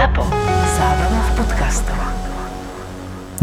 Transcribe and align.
ZAPO. 0.00 0.24
Zábrná 0.80 1.20
v 1.20 1.30
podcastov. 1.36 2.00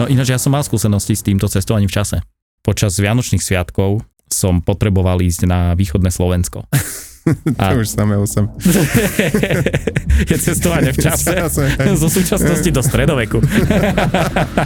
No 0.02 0.10
ináč 0.10 0.34
ja 0.34 0.42
som 0.42 0.58
mal 0.58 0.66
skúsenosti 0.66 1.14
s 1.14 1.22
týmto 1.22 1.46
cestovaním 1.46 1.86
v 1.86 2.02
čase. 2.02 2.18
Počas 2.66 2.98
Vianočných 2.98 3.46
sviatkov 3.46 4.02
som 4.26 4.66
potreboval 4.66 5.22
ísť 5.22 5.46
na 5.46 5.78
východné 5.78 6.10
Slovensko. 6.10 6.66
A... 7.62 7.78
To 7.78 7.86
už 7.86 7.94
samého 7.94 8.26
som. 8.26 8.50
je 10.34 10.38
cestovanie 10.42 10.98
v 10.98 10.98
čase. 10.98 11.30
Zo 12.02 12.10
súčasnosti 12.10 12.74
do 12.74 12.82
stredoveku. 12.82 13.38
A 13.38 14.66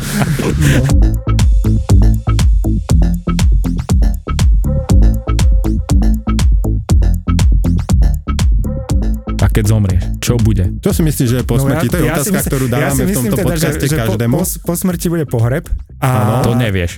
keď 9.52 9.64
zomrieš, 9.68 10.04
čo 10.18 10.34
bude? 10.36 10.64
Čo 10.80 10.92
si 10.92 11.02
myslíš, 11.02 11.28
že 11.28 11.38
je 11.38 11.46
po 11.46 11.56
No 11.56 11.62
ja- 11.62 11.66
smrti? 11.68 11.86
to 11.86 11.98
je 11.98 12.04
ja 12.04 12.14
otázka, 12.14 12.32
myslím- 12.34 12.50
ktorú 12.50 12.66
ja 12.66 12.72
dávame 12.74 12.92
si 12.92 13.04
v 13.04 13.12
tomto 13.14 13.36
teda, 13.36 13.46
podcaste 13.46 13.80
že, 13.80 13.90
že 13.90 13.98
každému. 13.98 14.34
Po, 14.34 14.40
po, 14.40 14.46
po 14.64 14.74
smrti 14.74 15.08
bude 15.08 15.26
pohreb. 15.26 15.64
A 16.00 16.10
To 16.42 16.54
nevieš. 16.54 16.92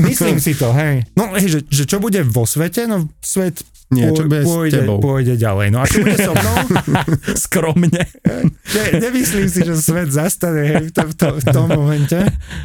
myslím 0.00 0.36
si 0.36 0.52
to, 0.52 0.72
hej. 0.72 1.04
No, 1.12 1.30
hej, 1.32 1.46
že, 1.48 1.58
že 1.64 1.84
čo 1.84 1.96
bude 1.98 2.20
vo 2.22 2.42
svete? 2.42 2.84
No 2.84 3.06
svet 3.18 3.60
Nie, 3.92 4.08
čo 4.16 4.24
s 4.24 4.48
pôjde, 4.48 4.80
tebou? 4.82 4.98
pôjde 5.04 5.34
ďalej. 5.36 5.68
No 5.68 5.78
a 5.80 5.86
čo 5.86 6.00
bude 6.00 6.16
so 6.16 6.32
mnou? 6.32 6.56
Skromne. 7.44 8.02
Ne, 8.72 8.84
nemyslím 8.96 9.48
si, 9.52 9.60
že 9.60 9.76
svet 9.76 10.08
zastane 10.08 10.62
hej, 10.64 10.82
v, 10.88 10.90
to, 10.96 11.02
v, 11.04 11.14
to, 11.14 11.26
v 11.36 11.44
tom 11.52 11.68
momente. 11.68 12.18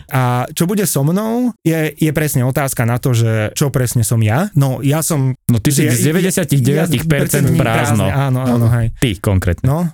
A 0.07 0.47
čo 0.55 0.63
bude 0.63 0.87
so 0.87 1.03
mnou, 1.03 1.51
je, 1.67 1.91
je 1.91 2.11
presne 2.15 2.47
otázka 2.47 2.87
na 2.87 2.95
to, 2.95 3.11
že 3.11 3.51
čo 3.59 3.67
presne 3.67 4.07
som 4.07 4.23
ja. 4.23 4.47
No 4.55 4.79
ja 4.79 5.03
som... 5.03 5.35
No 5.51 5.59
ty 5.59 5.75
si 5.75 5.83
ja- 5.83 5.91
z 5.91 6.15
99% 6.15 7.03
prázdno. 7.03 7.59
prázdne, 7.59 8.07
Áno, 8.07 8.39
áno, 8.47 8.65
hej. 8.71 8.95
Ty 8.95 9.09
konkrétne. 9.19 9.67
No. 9.67 9.91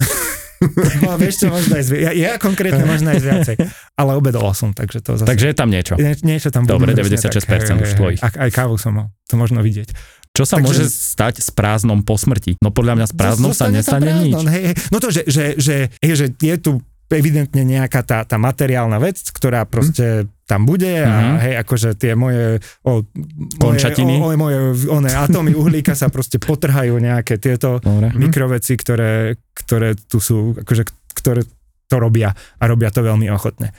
no 1.03 1.09
vieš 1.19 1.43
čo, 1.43 1.45
možno 1.51 1.75
aj 1.75 1.83
ja, 1.91 2.11
ja 2.13 2.31
konkrétne 2.39 2.85
možno 2.87 3.11
aj 3.11 3.19
viacej. 3.19 3.55
Ale 3.99 4.15
obedol 4.15 4.47
som, 4.55 4.71
takže 4.71 5.03
to 5.03 5.19
zase... 5.19 5.27
Takže 5.27 5.45
je 5.51 5.55
tam 5.55 5.69
niečo. 5.69 5.93
Nie, 5.99 6.15
niečo 6.23 6.49
tam 6.53 6.63
Dobre, 6.63 6.93
bude 6.93 7.03
presne 7.03 7.29
96% 7.29 7.43
tak, 7.43 7.83
už 7.83 7.91
tvojich. 7.97 8.19
Aj, 8.23 8.31
aj 8.47 8.49
kávu 8.53 8.75
som 8.79 8.91
mal, 8.95 9.07
to 9.27 9.35
možno 9.35 9.59
vidieť. 9.59 9.91
Čo 10.33 10.43
sa 10.43 10.57
Takže- 10.57 10.65
môže 10.65 10.83
stať 10.89 11.35
s 11.39 11.49
prázdnom 11.49 12.01
po 12.01 12.17
smrti? 12.17 12.57
No 12.57 12.73
podľa 12.73 12.97
mňa 12.97 13.07
s 13.07 13.13
prázdnom 13.13 13.53
sa 13.53 13.69
nestane 13.69 14.09
nič. 14.17 14.33
Hej, 14.43 14.63
hej. 14.65 14.75
No 14.89 14.97
to, 14.97 15.13
že, 15.13 15.21
že, 15.29 15.53
že, 15.55 15.75
hej, 16.01 16.13
že 16.15 16.25
je 16.33 16.55
tu 16.57 16.71
evidentne 17.07 17.61
nejaká 17.61 18.01
tá, 18.01 18.25
tá 18.25 18.41
materiálna 18.41 18.97
vec, 18.97 19.21
ktorá 19.21 19.69
proste 19.69 20.25
tam 20.49 20.65
bude 20.65 20.89
a 20.89 21.13
Mhm. 21.13 21.35
hej, 21.39 21.53
akože 21.61 21.89
tie 21.93 22.17
moje, 22.17 22.57
o, 22.81 23.05
Končatiny? 23.61 24.17
moje, 24.17 24.33
o, 24.33 24.41
moje 24.41 24.57
one 24.89 25.13
atómy 25.13 25.53
uhlíka 25.53 25.93
sa 25.93 26.09
proste 26.09 26.41
potrhajú 26.41 26.97
nejaké 26.97 27.37
tieto 27.37 27.77
Dobre. 27.77 28.09
Mhm. 28.09 28.17
mikroveci, 28.17 28.73
ktoré, 28.73 29.37
ktoré 29.53 29.93
tu 29.93 30.17
sú, 30.17 30.57
akože, 30.57 30.83
ktoré 31.13 31.45
to 31.85 32.01
robia 32.01 32.33
a 32.33 32.63
robia 32.65 32.89
to 32.89 33.05
veľmi 33.05 33.29
ochotne. 33.29 33.69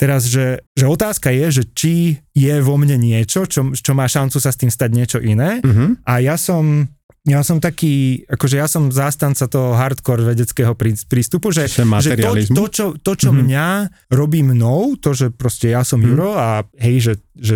Teraz, 0.00 0.24
že, 0.24 0.64
že 0.72 0.86
otázka 0.86 1.28
je, 1.30 1.46
že 1.52 1.64
či 1.68 1.94
je 2.32 2.54
vo 2.58 2.74
mne 2.74 2.96
niečo, 2.96 3.44
čo, 3.44 3.68
čo 3.70 3.92
má 3.92 4.08
šancu 4.08 4.36
sa 4.36 4.48
s 4.48 4.56
tým 4.56 4.68
stať 4.68 4.90
niečo 4.90 5.18
iné 5.20 5.60
Mhm. 5.60 6.00
a 6.02 6.18
ja 6.18 6.40
som 6.40 6.88
ja 7.20 7.44
som 7.44 7.60
taký, 7.60 8.24
akože 8.26 8.56
ja 8.56 8.64
som 8.64 8.88
zástanca 8.88 9.44
toho 9.44 9.76
hardcore 9.76 10.24
vedeckého 10.24 10.72
prí- 10.72 10.96
prístupu, 11.04 11.52
že, 11.52 11.68
že 12.00 12.16
to, 12.16 12.32
to, 12.56 12.64
čo, 12.66 12.86
to, 12.96 13.12
čo 13.14 13.28
Mhm. 13.28 13.38
mňa 13.38 13.66
robí 14.10 14.40
mnou, 14.40 14.96
to, 14.96 15.12
že 15.12 15.28
proste 15.28 15.68
ja 15.68 15.84
som 15.84 16.00
Mhm. 16.00 16.06
Juro 16.06 16.32
a 16.32 16.48
hej, 16.74 16.96
že, 16.98 17.14
že 17.36 17.54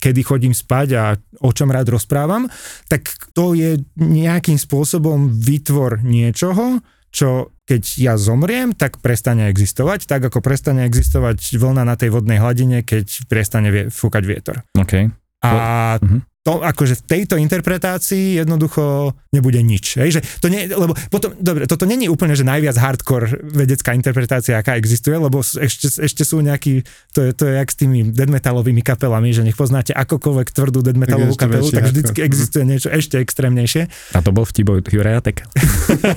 kedy 0.00 0.20
chodím 0.24 0.50
spať 0.50 0.88
a 0.96 1.04
o 1.38 1.52
čom 1.52 1.68
rád 1.68 1.92
rozprávam, 1.92 2.48
tak 2.88 3.04
to 3.30 3.52
je 3.52 3.76
nejakým 3.94 4.56
spôsobom 4.56 5.28
výtvor 5.28 6.00
niečoho, 6.00 6.80
čo 7.12 7.51
keď 7.62 7.82
ja 7.98 8.14
zomriem, 8.18 8.74
tak 8.74 8.98
prestane 8.98 9.46
existovať, 9.46 10.10
tak 10.10 10.26
ako 10.26 10.42
prestane 10.42 10.82
existovať 10.82 11.38
vlna 11.54 11.86
na 11.86 11.94
tej 11.94 12.10
vodnej 12.10 12.42
hladine, 12.42 12.82
keď 12.82 13.26
prestane 13.30 13.70
vie- 13.70 13.88
fúkať 13.88 14.22
vietor. 14.26 14.56
OK. 14.74 15.08
A 15.42 15.50
Mhm. 15.98 16.31
To 16.42 16.58
akože 16.58 16.98
v 16.98 17.02
tejto 17.06 17.34
interpretácii 17.38 18.42
jednoducho 18.42 19.14
nebude 19.30 19.62
nič. 19.62 20.02
Hej? 20.02 20.18
Že 20.18 20.20
to 20.42 20.46
nie, 20.50 20.66
lebo 20.66 20.90
potom, 21.06 21.30
dobre, 21.38 21.70
toto 21.70 21.86
není 21.86 22.10
úplne, 22.10 22.34
že 22.34 22.42
najviac 22.42 22.74
hardcore 22.74 23.46
vedecká 23.46 23.94
interpretácia, 23.94 24.58
aká 24.58 24.74
existuje, 24.74 25.14
lebo 25.14 25.38
ešte, 25.40 26.02
ešte 26.02 26.22
sú 26.26 26.42
nejakí, 26.42 26.82
to 27.14 27.30
je, 27.30 27.30
to 27.30 27.46
je 27.46 27.52
jak 27.62 27.68
s 27.70 27.76
tými 27.78 28.10
dead 28.10 28.26
metalovými 28.26 28.82
kapelami, 28.82 29.30
že 29.30 29.46
nech 29.46 29.54
poznáte 29.54 29.94
akokoľvek 29.94 30.50
tvrdú 30.50 30.82
dead 30.82 30.98
metalovú 30.98 31.30
ešte 31.30 31.42
kapelu, 31.46 31.66
tak 31.70 31.86
hardcore. 31.86 31.94
vždycky 31.94 32.18
existuje 32.26 32.62
niečo 32.66 32.88
ešte 32.90 33.22
extrémnejšie. 33.22 33.82
A 34.12 34.18
to 34.18 34.34
bol 34.34 34.42
vtip 34.42 34.66
od 34.66 34.82
Juraja 34.82 35.22
Teka. 35.22 35.46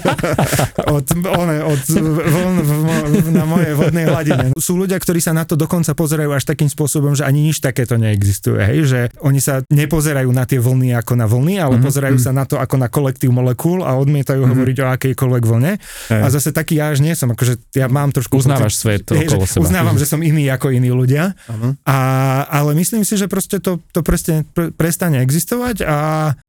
od, 0.97 1.05
one, 1.21 1.57
od 1.61 1.81
vln 2.17 2.55
v, 2.65 2.71
v, 3.13 3.27
na 3.29 3.45
mojej 3.45 3.77
vodnej 3.77 4.09
hladine. 4.09 4.57
Sú 4.57 4.73
ľudia, 4.73 4.97
ktorí 4.97 5.21
sa 5.21 5.37
na 5.37 5.45
to 5.45 5.53
dokonca 5.53 5.93
pozerajú 5.93 6.33
až 6.33 6.49
takým 6.49 6.67
spôsobom, 6.67 7.13
že 7.13 7.29
ani 7.29 7.53
nič 7.53 7.61
takéto 7.61 8.01
neexistuje. 8.01 8.57
Hej? 8.57 8.79
Že 8.89 8.99
oni 9.21 9.37
sa 9.37 9.61
nepozerajú 9.69 10.14
na 10.31 10.47
tie 10.47 10.61
vlny 10.61 10.95
ako 10.95 11.13
na 11.19 11.27
vlny, 11.27 11.59
ale 11.59 11.75
mm-hmm. 11.75 11.87
pozerajú 11.89 12.17
sa 12.21 12.31
na 12.31 12.47
to 12.47 12.55
ako 12.55 12.79
na 12.79 12.87
kolektív 12.87 13.35
molekúl 13.35 13.83
a 13.83 13.99
odmietajú 13.99 14.39
mm-hmm. 14.39 14.55
hovoriť 14.55 14.77
o 14.79 14.85
akejkoľvek 14.95 15.43
vlne. 15.43 15.71
Hej. 15.81 16.21
A 16.21 16.27
zase 16.31 16.55
taký 16.55 16.79
ja 16.79 16.93
až 16.93 17.03
nie 17.03 17.11
som. 17.17 17.33
Akože 17.33 17.59
ja 17.75 17.91
mám 17.91 18.15
trošku... 18.15 18.39
Uznávaš 18.39 18.79
svet 18.79 19.03
Hej, 19.11 19.27
že 19.27 19.35
okolo 19.35 19.45
seba. 19.49 19.63
Uznávam, 19.65 19.97
že 19.99 20.05
som 20.07 20.21
iný 20.21 20.47
ako 20.47 20.71
iní 20.71 20.93
ľudia. 20.93 21.35
Áno. 21.49 21.75
A, 21.83 21.97
ale 22.47 22.77
myslím 22.77 23.03
si, 23.03 23.17
že 23.17 23.25
proste 23.25 23.57
to, 23.57 23.81
to 23.89 24.05
prestane, 24.05 24.45
pre, 24.45 24.69
prestane 24.69 25.19
existovať 25.25 25.81
a 25.83 25.97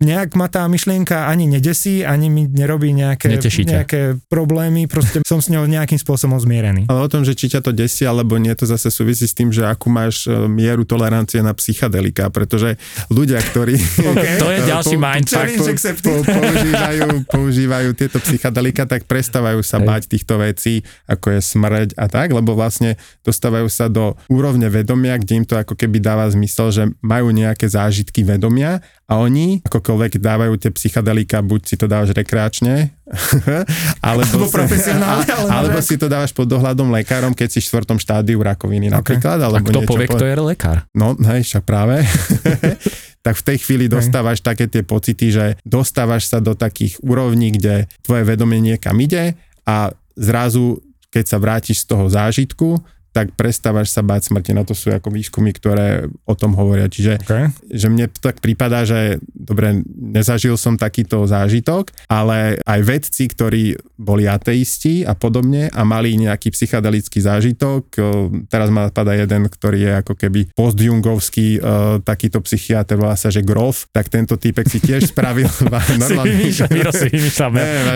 nejak 0.05 0.37
ma 0.37 0.53
tá 0.53 0.69
myšlienka 0.69 1.27
ani 1.27 1.49
nedesí, 1.49 2.05
ani 2.05 2.29
mi 2.29 2.45
nerobí 2.45 2.93
nejaké, 2.93 3.41
nejaké 3.65 4.21
problémy, 4.29 4.85
proste 4.85 5.25
som 5.25 5.41
s 5.41 5.49
ňou 5.49 5.65
nejakým 5.65 5.97
spôsobom 5.97 6.37
zmierený. 6.37 6.93
Ale 6.93 7.01
o 7.01 7.09
tom, 7.09 7.25
že 7.25 7.33
či 7.33 7.49
ťa 7.49 7.65
to 7.65 7.73
desí 7.73 8.05
alebo 8.05 8.37
nie, 8.37 8.53
to 8.53 8.69
zase 8.69 8.93
súvisí 8.93 9.25
s 9.25 9.33
tým, 9.33 9.49
že 9.49 9.65
akú 9.65 9.89
máš 9.89 10.29
e, 10.29 10.35
mieru 10.51 10.85
tolerancie 10.85 11.41
na 11.41 11.57
psychadelika, 11.57 12.29
pretože 12.29 12.77
ľudia, 13.09 13.41
ktorí 13.57 13.81
Okay. 13.97 14.37
To 14.37 14.53
je 14.53 14.61
ďalší 14.69 14.97
po- 14.97 15.03
mindfuck. 15.03 15.33
Challenge 15.33 15.71
accepted. 15.73 16.05
po, 16.05 16.21
používajú, 16.29 17.07
používajú 17.37 17.89
tieto 17.97 18.19
psychadelika, 18.21 18.85
tak 18.85 19.09
prestávajú 19.09 19.65
sa 19.65 19.81
Hej. 19.81 19.87
bať 19.89 20.03
týchto 20.13 20.35
vecí, 20.37 20.75
ako 21.09 21.27
je 21.33 21.41
smrť 21.41 21.89
a 21.97 22.05
tak, 22.07 22.37
lebo 22.37 22.53
vlastne 22.53 23.01
dostávajú 23.25 23.73
sa 23.73 23.89
do 23.89 24.13
úrovne 24.29 24.69
vedomia, 24.69 25.17
kde 25.17 25.33
im 25.41 25.47
to 25.49 25.57
ako 25.57 25.73
keby 25.73 25.99
dáva 25.99 26.29
zmysel, 26.29 26.69
že 26.69 26.83
majú 27.01 27.33
nejaké 27.33 27.65
zážitky 27.65 28.21
vedomia 28.23 28.85
a 29.09 29.17
oni 29.17 29.65
akokoľvek 29.65 30.19
dávajú 30.19 30.55
tie 30.59 30.71
psychadelika, 30.75 31.41
buď 31.41 31.61
si 31.65 31.75
to 31.79 31.87
dávaš 31.89 32.13
rekreačne, 32.13 32.91
alebo, 34.03 34.27
Alebo 34.27 34.75
si, 34.75 34.91
ale 34.99 35.23
alebo 35.47 35.79
si 35.79 35.95
to 35.95 36.11
dávaš 36.11 36.35
pod 36.35 36.51
dohľadom 36.51 36.91
lekárom, 36.91 37.33
keď 37.33 37.49
si 37.55 37.59
v 37.63 37.71
štvrtom 37.71 38.03
štádiu 38.03 38.43
rakoviny 38.43 38.91
napríklad, 38.91 39.39
A 39.39 39.47
alebo 39.47 39.71
kto 39.71 39.81
niečo 39.81 39.91
povie, 39.95 40.07
po- 40.11 40.19
kto 40.19 40.27
je 40.27 40.35
lekár? 40.43 40.77
No, 40.91 41.15
hej, 41.15 41.47
však 41.47 41.63
práve. 41.63 42.03
Tak 43.27 43.43
v 43.43 43.47
tej 43.51 43.59
chvíli 43.59 43.91
dostávaš 43.91 44.39
také 44.39 44.71
tie 44.71 44.87
pocity, 44.87 45.35
že 45.35 45.45
dostávaš 45.67 46.31
sa 46.31 46.39
do 46.39 46.55
takých 46.55 47.03
úrovní, 47.03 47.59
kde 47.59 47.91
tvoje 48.07 48.23
vedomie 48.23 48.63
niekam 48.63 48.95
ide 49.03 49.35
a 49.67 49.91
zrazu, 50.15 50.79
keď 51.11 51.25
sa 51.27 51.43
vrátiš 51.43 51.83
z 51.83 51.91
toho 51.91 52.07
zážitku, 52.07 52.79
tak 53.17 53.33
prestávaš 53.33 53.97
sa 53.97 54.05
báť 54.05 54.29
smrti. 54.29 54.53
Na 54.53 54.69
to 54.69 54.77
sú 54.77 54.93
ako 54.93 55.09
výskumy, 55.09 55.57
ktoré 55.57 56.05
o 56.29 56.35
tom 56.37 56.53
hovoria. 56.53 56.85
Čiže 56.93 57.25
Okay. 57.27 57.49
že 57.73 57.89
mne 57.89 58.13
tak 58.13 58.45
prípada, 58.45 58.85
že 58.85 59.17
dobre, 59.33 59.81
nezažil 59.89 60.55
som 60.61 60.77
takýto 60.77 61.25
zážitok, 61.25 61.89
ale 62.13 62.61
aj 62.61 62.81
vedci, 62.85 63.25
ktorí 63.25 63.81
boli 63.97 64.29
ateisti 64.29 65.01
a 65.03 65.17
podobne 65.17 65.73
a 65.73 65.81
mali 65.89 66.13
nejaký 66.21 66.53
psychedelický 66.53 67.25
zážitok, 67.25 67.89
teraz 68.53 68.69
ma 68.69 68.93
napadá 68.93 69.17
jeden, 69.17 69.49
ktorý 69.49 69.79
je 69.81 69.93
ako 70.05 70.13
keby 70.13 70.41
postjungovský 70.53 71.63
takýto 72.05 72.45
psychiatr, 72.45 73.01
volá 73.01 73.17
sa, 73.17 73.33
že 73.33 73.41
Grof, 73.41 73.89
tak 73.91 74.13
tento 74.13 74.37
typek 74.37 74.69
si 74.69 74.79
tiež 74.83 75.15
spravil 75.15 75.49
Si 75.97 76.13
vymýšľam, 76.29 76.71
Miro 76.71 76.93
si 76.93 77.09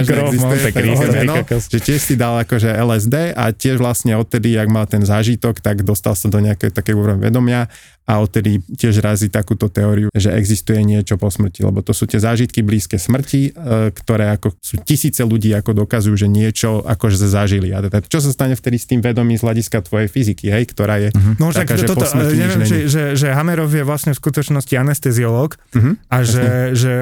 Grof, 0.08 0.32
Monte 0.32 0.70
Cristo, 0.72 1.12
no, 1.28 1.36
že 1.44 1.78
tiež 1.78 2.00
si 2.00 2.14
dal 2.16 2.40
akože 2.40 2.72
LSD 2.72 3.36
a 3.36 3.52
tiež 3.52 3.76
vlastne 3.76 4.16
odtedy, 4.16 4.56
jak 4.56 4.68
mal 4.72 4.88
ten 4.88 5.04
zážitok, 5.10 5.58
tak 5.58 5.82
dostal 5.82 6.14
sa 6.14 6.30
do 6.30 6.38
nejakej 6.38 6.70
takej 6.70 6.94
úrovne 6.94 7.18
vedomia 7.20 7.66
a 8.06 8.18
odtedy 8.18 8.58
tiež 8.74 8.98
razí 8.98 9.30
takúto 9.30 9.70
teóriu, 9.70 10.10
že 10.10 10.34
existuje 10.34 10.82
niečo 10.82 11.14
po 11.14 11.30
smrti, 11.30 11.62
lebo 11.62 11.78
to 11.78 11.94
sú 11.94 12.10
tie 12.10 12.18
zážitky 12.18 12.58
blízke 12.58 12.98
smrti, 12.98 13.54
e, 13.54 13.90
ktoré 13.94 14.34
ako 14.34 14.58
sú 14.58 14.82
tisíce 14.82 15.22
ľudí 15.22 15.54
ako 15.54 15.86
dokazujú, 15.86 16.16
že 16.16 16.26
niečo 16.26 16.82
akože 16.82 17.22
zažili. 17.22 17.70
A 17.70 17.78
teda, 17.80 18.02
čo 18.02 18.18
sa 18.18 18.34
stane 18.34 18.58
vtedy 18.58 18.82
s 18.82 18.90
tým 18.90 18.98
vedomím 18.98 19.38
z 19.38 19.46
hľadiska 19.46 19.86
tvojej 19.86 20.10
fyziky, 20.10 20.50
hej, 20.50 20.66
ktorá 20.66 20.98
je 20.98 21.14
No 21.38 21.54
však 21.54 21.70
taká, 21.70 21.74
že 21.76 21.86
toto, 21.86 22.02
po 22.02 22.10
smrti 22.10 22.34
nič 22.34 22.42
neviem, 22.42 22.60
není. 22.66 22.70
že, 22.90 23.02
že, 23.14 23.28
Hamerov 23.30 23.70
je 23.70 23.84
vlastne 23.86 24.10
v 24.10 24.18
skutočnosti 24.18 24.74
anesteziológ 24.74 25.54
Mhm, 25.70 25.92
a 26.10 26.16
že, 26.26 26.46
že 26.74 26.92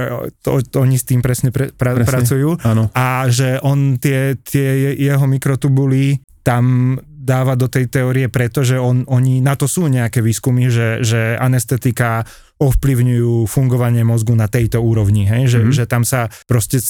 to, 0.45 0.61
to 0.61 0.77
oni 0.79 1.01
s 1.01 1.09
tým 1.09 1.25
presne, 1.25 1.49
pre, 1.49 1.73
pra, 1.73 1.97
Presne. 1.97 2.05
pracujú 2.05 2.61
Áno. 2.61 2.93
a 2.93 3.25
že 3.33 3.57
on 3.65 3.97
tie, 3.97 4.37
tie 4.37 4.93
jeho 4.93 5.25
mikrotubuly 5.25 6.21
tam 6.45 6.97
dáva 7.29 7.53
do 7.61 7.69
tej 7.69 7.93
teórie, 7.93 8.33
pretože 8.33 8.81
on, 8.81 9.05
oni, 9.05 9.45
na 9.45 9.53
to 9.53 9.69
sú 9.69 9.85
nejaké 9.85 10.25
výskumy, 10.25 10.73
že, 10.73 11.05
že 11.05 11.37
anestetika 11.37 12.25
ovplyvňujú 12.57 13.45
fungovanie 13.45 14.03
mozgu 14.03 14.33
na 14.33 14.49
tejto 14.49 14.81
úrovni, 14.81 15.29
hej? 15.29 15.53
Že, 15.53 15.61
Mhm. 15.61 15.73
že 15.77 15.85
tam 15.85 16.03
sa 16.09 16.33
proste 16.49 16.81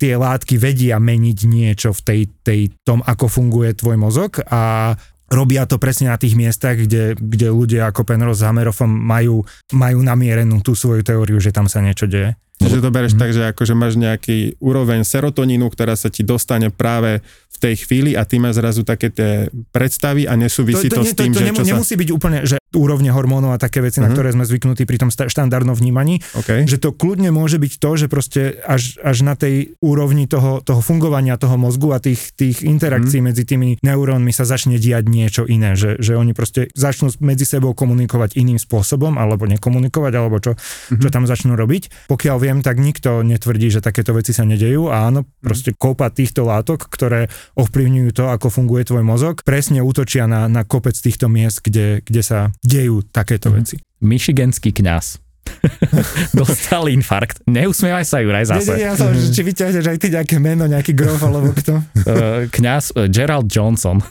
tie 0.00 0.16
látky 0.16 0.56
vedia 0.56 0.96
meniť 0.96 1.38
niečo 1.44 1.92
v 1.92 2.00
tej, 2.00 2.20
tej 2.40 2.60
tom, 2.86 3.04
ako 3.04 3.28
funguje 3.28 3.76
tvoj 3.76 4.00
mozog 4.00 4.40
a 4.48 4.94
robia 5.28 5.68
to 5.68 5.76
presne 5.76 6.08
na 6.08 6.16
tých 6.16 6.34
miestach, 6.34 6.80
kde, 6.80 7.14
kde 7.14 7.52
ľudia 7.52 7.92
ako 7.92 8.08
Penrose 8.08 8.40
s 8.40 8.46
Hameroffom 8.48 8.88
majú, 8.88 9.44
majú 9.76 9.98
namierenú 10.00 10.64
tú 10.64 10.72
svoju 10.72 11.04
teóriu, 11.04 11.36
že 11.36 11.52
tam 11.52 11.68
sa 11.68 11.84
niečo 11.84 12.08
deje. 12.08 12.32
Že 12.62 12.78
to 12.78 12.90
bereš 12.90 13.12
Mhm. 13.12 13.18
tak, 13.18 13.30
že 13.30 13.42
akože 13.46 13.74
máš 13.74 13.94
nejaký 13.96 14.36
úroveň 14.58 15.00
serotonínu, 15.02 15.64
ktorá 15.66 15.94
sa 15.94 16.06
ti 16.06 16.20
dostane 16.22 16.68
práve 16.68 17.24
v 17.50 17.58
tej 17.58 17.74
chvíli 17.78 18.10
a 18.12 18.22
ty 18.22 18.36
máš 18.36 18.56
zrazu 18.56 18.82
také 18.82 19.08
tie 19.08 19.30
predstavy 19.70 20.24
a 20.24 20.32
nesúvisí 20.34 20.86
to, 20.86 21.00
nie- 21.00 21.08
s 21.08 21.14
tým, 21.14 21.30
to 21.30 21.38
že 21.38 21.46
nemu- 21.46 21.58
čo 21.58 21.64
sa... 21.64 21.70
nemusí 21.70 21.94
byť 21.94 22.10
úplne, 22.10 22.38
že 22.42 22.56
úrovne 22.72 23.10
hormónov 23.10 23.50
a 23.50 23.58
také 23.58 23.80
veci, 23.80 23.98
na 23.98 24.06
Mhm. 24.06 24.14
ktoré 24.14 24.28
sme 24.30 24.44
zvyknutí 24.44 24.84
pri 24.84 24.96
tom 24.96 25.10
štandardnom 25.10 25.74
vnímaní, 25.74 26.22
Okay. 26.34 26.64
že 26.64 26.76
to 26.76 26.92
kľudne 26.92 27.28
môže 27.30 27.56
byť 27.56 27.72
to, 27.76 27.90
že 27.96 28.06
proste 28.06 28.40
až, 28.62 28.96
až 29.00 29.16
na 29.20 29.34
tej 29.34 29.74
úrovni 29.80 30.24
toho, 30.24 30.60
toho 30.60 30.78
fungovania 30.80 31.34
toho 31.34 31.56
mozgu 31.56 31.90
a 31.90 31.98
tých, 31.98 32.32
tých 32.32 32.62
interakcií 32.62 33.18
medzi 33.20 33.42
tými 33.42 33.80
neurónmi 33.80 34.30
sa 34.30 34.44
začne 34.44 34.76
diať 34.76 35.04
niečo 35.06 35.42
iné, 35.44 35.74
že, 35.74 35.98
že 35.98 36.14
oni 36.14 36.30
proste 36.30 36.70
začnú 36.72 37.10
medzi 37.18 37.44
sebou 37.44 37.72
komunikovať 37.72 38.36
iným 38.36 38.56
spôsobom, 38.56 39.16
alebo 39.16 39.44
nekomunikovať, 39.46 40.12
alebo 40.12 40.38
čo, 40.38 40.54
čo 40.88 41.08
tam 41.08 41.24
začnú 41.24 41.52
robiť. 41.52 42.06
Pokiaľ 42.06 42.36
viem, 42.38 42.49
tak 42.58 42.82
nikto 42.82 43.22
netvrdí, 43.22 43.70
že 43.70 43.78
takéto 43.78 44.10
veci 44.10 44.34
sa 44.34 44.42
nedejú. 44.42 44.90
A 44.90 45.06
áno, 45.06 45.22
proste 45.38 45.70
kopa 45.70 46.10
týchto 46.10 46.42
látok, 46.42 46.90
ktoré 46.90 47.30
ovplyvňujú 47.54 48.10
to, 48.10 48.26
ako 48.34 48.50
funguje 48.50 48.82
tvoj 48.82 49.06
mozog, 49.06 49.46
presne 49.46 49.78
útočia 49.78 50.26
na, 50.26 50.50
na 50.50 50.66
kopec 50.66 50.98
týchto 50.98 51.30
miest, 51.30 51.62
kde, 51.62 52.02
kde 52.02 52.22
sa 52.26 52.50
dejú 52.66 53.06
takéto 53.06 53.54
veci. 53.54 53.78
Michiganský 54.02 54.74
kňaz 54.74 55.29
dostal 56.40 56.88
infarkt. 56.88 57.44
Neusmievaj 57.46 58.04
sa, 58.06 58.20
Juraj, 58.20 58.44
Nie, 58.44 58.50
zase. 58.56 58.72
nie, 58.76 58.84
ja 58.86 58.94
som, 58.96 59.12
že 59.12 59.28
či 59.32 59.42
vyťahneš 59.44 59.86
aj 59.86 59.98
ty 60.00 60.06
nejaké 60.12 60.36
meno, 60.40 60.64
nejaký 60.66 60.92
grof 60.96 61.20
alebo 61.20 61.52
kto. 61.52 61.80
Uh, 62.04 62.46
kňaz 62.48 62.96
uh, 62.96 63.06
Gerald 63.08 63.48
Johnson. 63.50 64.00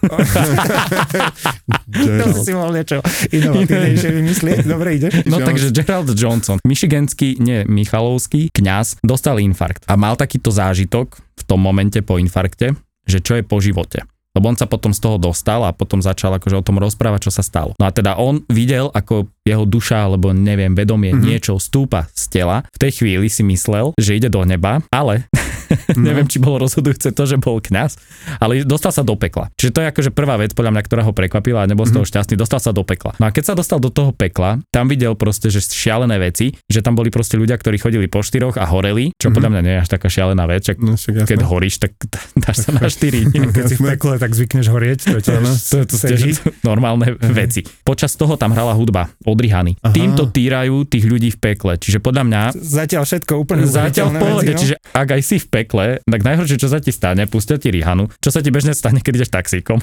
To 1.90 2.46
si 2.46 2.54
mohol 2.54 2.82
niečo 2.82 3.02
inovatívnejšie 3.34 4.10
vymyslieť. 4.14 4.58
Dobre, 4.66 5.02
ideš? 5.02 5.26
No 5.26 5.42
takže 5.42 5.74
Gerald 5.74 6.10
Johnson, 6.14 6.62
michiganský, 6.62 7.38
nie 7.42 7.66
Michalovský 7.66 8.54
kňaz, 8.54 9.02
dostal 9.02 9.42
infarkt 9.42 9.86
a 9.90 9.98
mal 9.98 10.14
takýto 10.14 10.54
zážitok 10.54 11.18
v 11.18 11.44
tom 11.46 11.60
momente 11.62 12.02
po 12.06 12.22
infarkte, 12.22 12.78
že 13.10 13.20
čo 13.22 13.38
je 13.38 13.44
po 13.46 13.58
živote. 13.58 14.06
Lebo 14.40 14.48
on 14.48 14.56
sa 14.56 14.72
potom 14.72 14.96
z 14.96 15.04
toho 15.04 15.20
dostal 15.20 15.68
a 15.68 15.76
potom 15.76 16.00
začal 16.00 16.32
akože 16.40 16.56
o 16.56 16.64
tom 16.64 16.80
rozprávať, 16.80 17.28
čo 17.28 17.32
sa 17.36 17.44
stalo. 17.44 17.76
No 17.76 17.86
a 17.88 17.92
teda 17.92 18.16
on 18.16 18.44
videl, 18.48 18.88
ako 18.96 19.28
jeho 19.44 19.66
duša, 19.68 20.08
alebo 20.08 20.32
neviem, 20.32 20.72
vedomie, 20.72 21.12
mm-hmm. 21.12 21.28
niečo 21.28 21.60
stúpa 21.60 22.08
z 22.14 22.40
tela. 22.40 22.64
V 22.70 22.78
tej 22.78 22.92
chvíli 23.02 23.28
si 23.32 23.42
myslel, 23.42 23.96
že 23.98 24.16
ide 24.16 24.30
do 24.30 24.46
neba, 24.46 24.80
ale 24.94 25.26
no. 25.98 26.06
neviem, 26.06 26.30
či 26.30 26.38
bolo 26.38 26.62
rozhodujúce 26.62 27.10
to, 27.16 27.24
že 27.26 27.42
bol 27.42 27.58
kňaz, 27.58 27.98
ale 28.38 28.62
dostal 28.68 28.94
sa 28.94 29.02
do 29.02 29.18
pekla. 29.18 29.50
Čiže 29.58 29.72
to 29.74 29.80
je 29.82 29.88
akože 29.90 30.12
prvá 30.14 30.38
vec, 30.38 30.54
podľa 30.54 30.78
mňa, 30.78 30.84
ktorá 30.86 31.02
ho 31.08 31.14
prekvapila 31.16 31.66
a 31.66 31.70
nebol 31.70 31.88
z 31.88 31.96
toho 31.96 32.06
šťastný, 32.06 32.38
dostal 32.38 32.62
sa 32.62 32.70
do 32.70 32.86
pekla. 32.86 33.18
No 33.18 33.28
a 33.28 33.34
keď 33.34 33.52
sa 33.52 33.54
dostal 33.58 33.82
do 33.82 33.90
toho 33.90 34.14
pekla, 34.14 34.62
tam 34.70 34.86
videl 34.86 35.18
proste, 35.18 35.50
že 35.50 35.66
šialené 35.66 36.22
veci, 36.22 36.54
že 36.70 36.86
tam 36.86 36.94
boli 36.94 37.10
proste 37.10 37.36
ľudia, 37.36 37.58
ktorí 37.58 37.82
chodili 37.82 38.06
po 38.06 38.22
štyroch 38.22 38.62
a 38.62 38.70
horeli, 38.70 39.12
čo 39.18 39.34
podľa 39.34 39.50
mňa 39.58 39.62
nie 39.66 39.74
je 39.76 39.82
až 39.82 39.90
taká 39.90 40.08
šialená 40.08 40.46
vec, 40.46 40.62
čak 40.70 40.78
No, 40.80 40.96
keď 40.98 41.40
horíš, 41.46 41.78
tak 41.84 41.92
dáš 42.44 42.66
sa 42.66 42.72
na 42.74 42.88
štyri. 42.94 43.28
nie? 43.28 43.52
Keď 43.52 43.64
si 43.68 43.76
v 43.78 43.94
pekle, 43.96 44.16
tak 44.18 44.29
zvykneš 44.34 44.68
horieť. 44.70 45.00
To 45.10 45.18
je 45.18 45.24
tiež 45.26 45.38
To, 45.40 45.78
to, 45.86 45.96
to 45.96 46.50
normálne 46.70 47.16
veci. 47.20 47.66
Počas 47.86 48.16
toho 48.16 48.36
tam 48.36 48.54
hrala 48.54 48.74
hudba 48.76 49.10
odrihaný. 49.26 49.78
Aha. 49.82 49.94
Týmto 49.94 50.30
týrajú 50.30 50.86
tých 50.86 51.06
ľudí 51.06 51.30
v 51.36 51.40
pekle. 51.40 51.78
Čiže 51.78 52.00
podľa 52.04 52.24
mňa 52.26 52.42
Zatiaľ 52.56 53.04
všetko 53.06 53.34
úplne 53.40 53.64
Zatiaľ 53.66 54.08
v 54.12 54.16
pohode, 54.20 54.46
veci, 54.46 54.54
no. 54.54 54.60
čiže 54.60 54.76
ak 54.94 55.08
aj 55.16 55.22
si 55.22 55.36
v 55.38 55.48
pekle, 55.48 55.86
tak 56.04 56.22
najhoršie, 56.26 56.58
čo 56.58 56.70
sa 56.70 56.80
ti 56.82 56.92
stane, 56.92 57.26
pustia 57.30 57.58
ti 57.62 57.70
Rihanu, 57.70 58.10
čo 58.20 58.30
sa 58.30 58.40
ti 58.44 58.50
bežne 58.50 58.74
stane, 58.74 59.00
keď 59.04 59.24
ideš 59.24 59.32
taxíkom. 59.32 59.80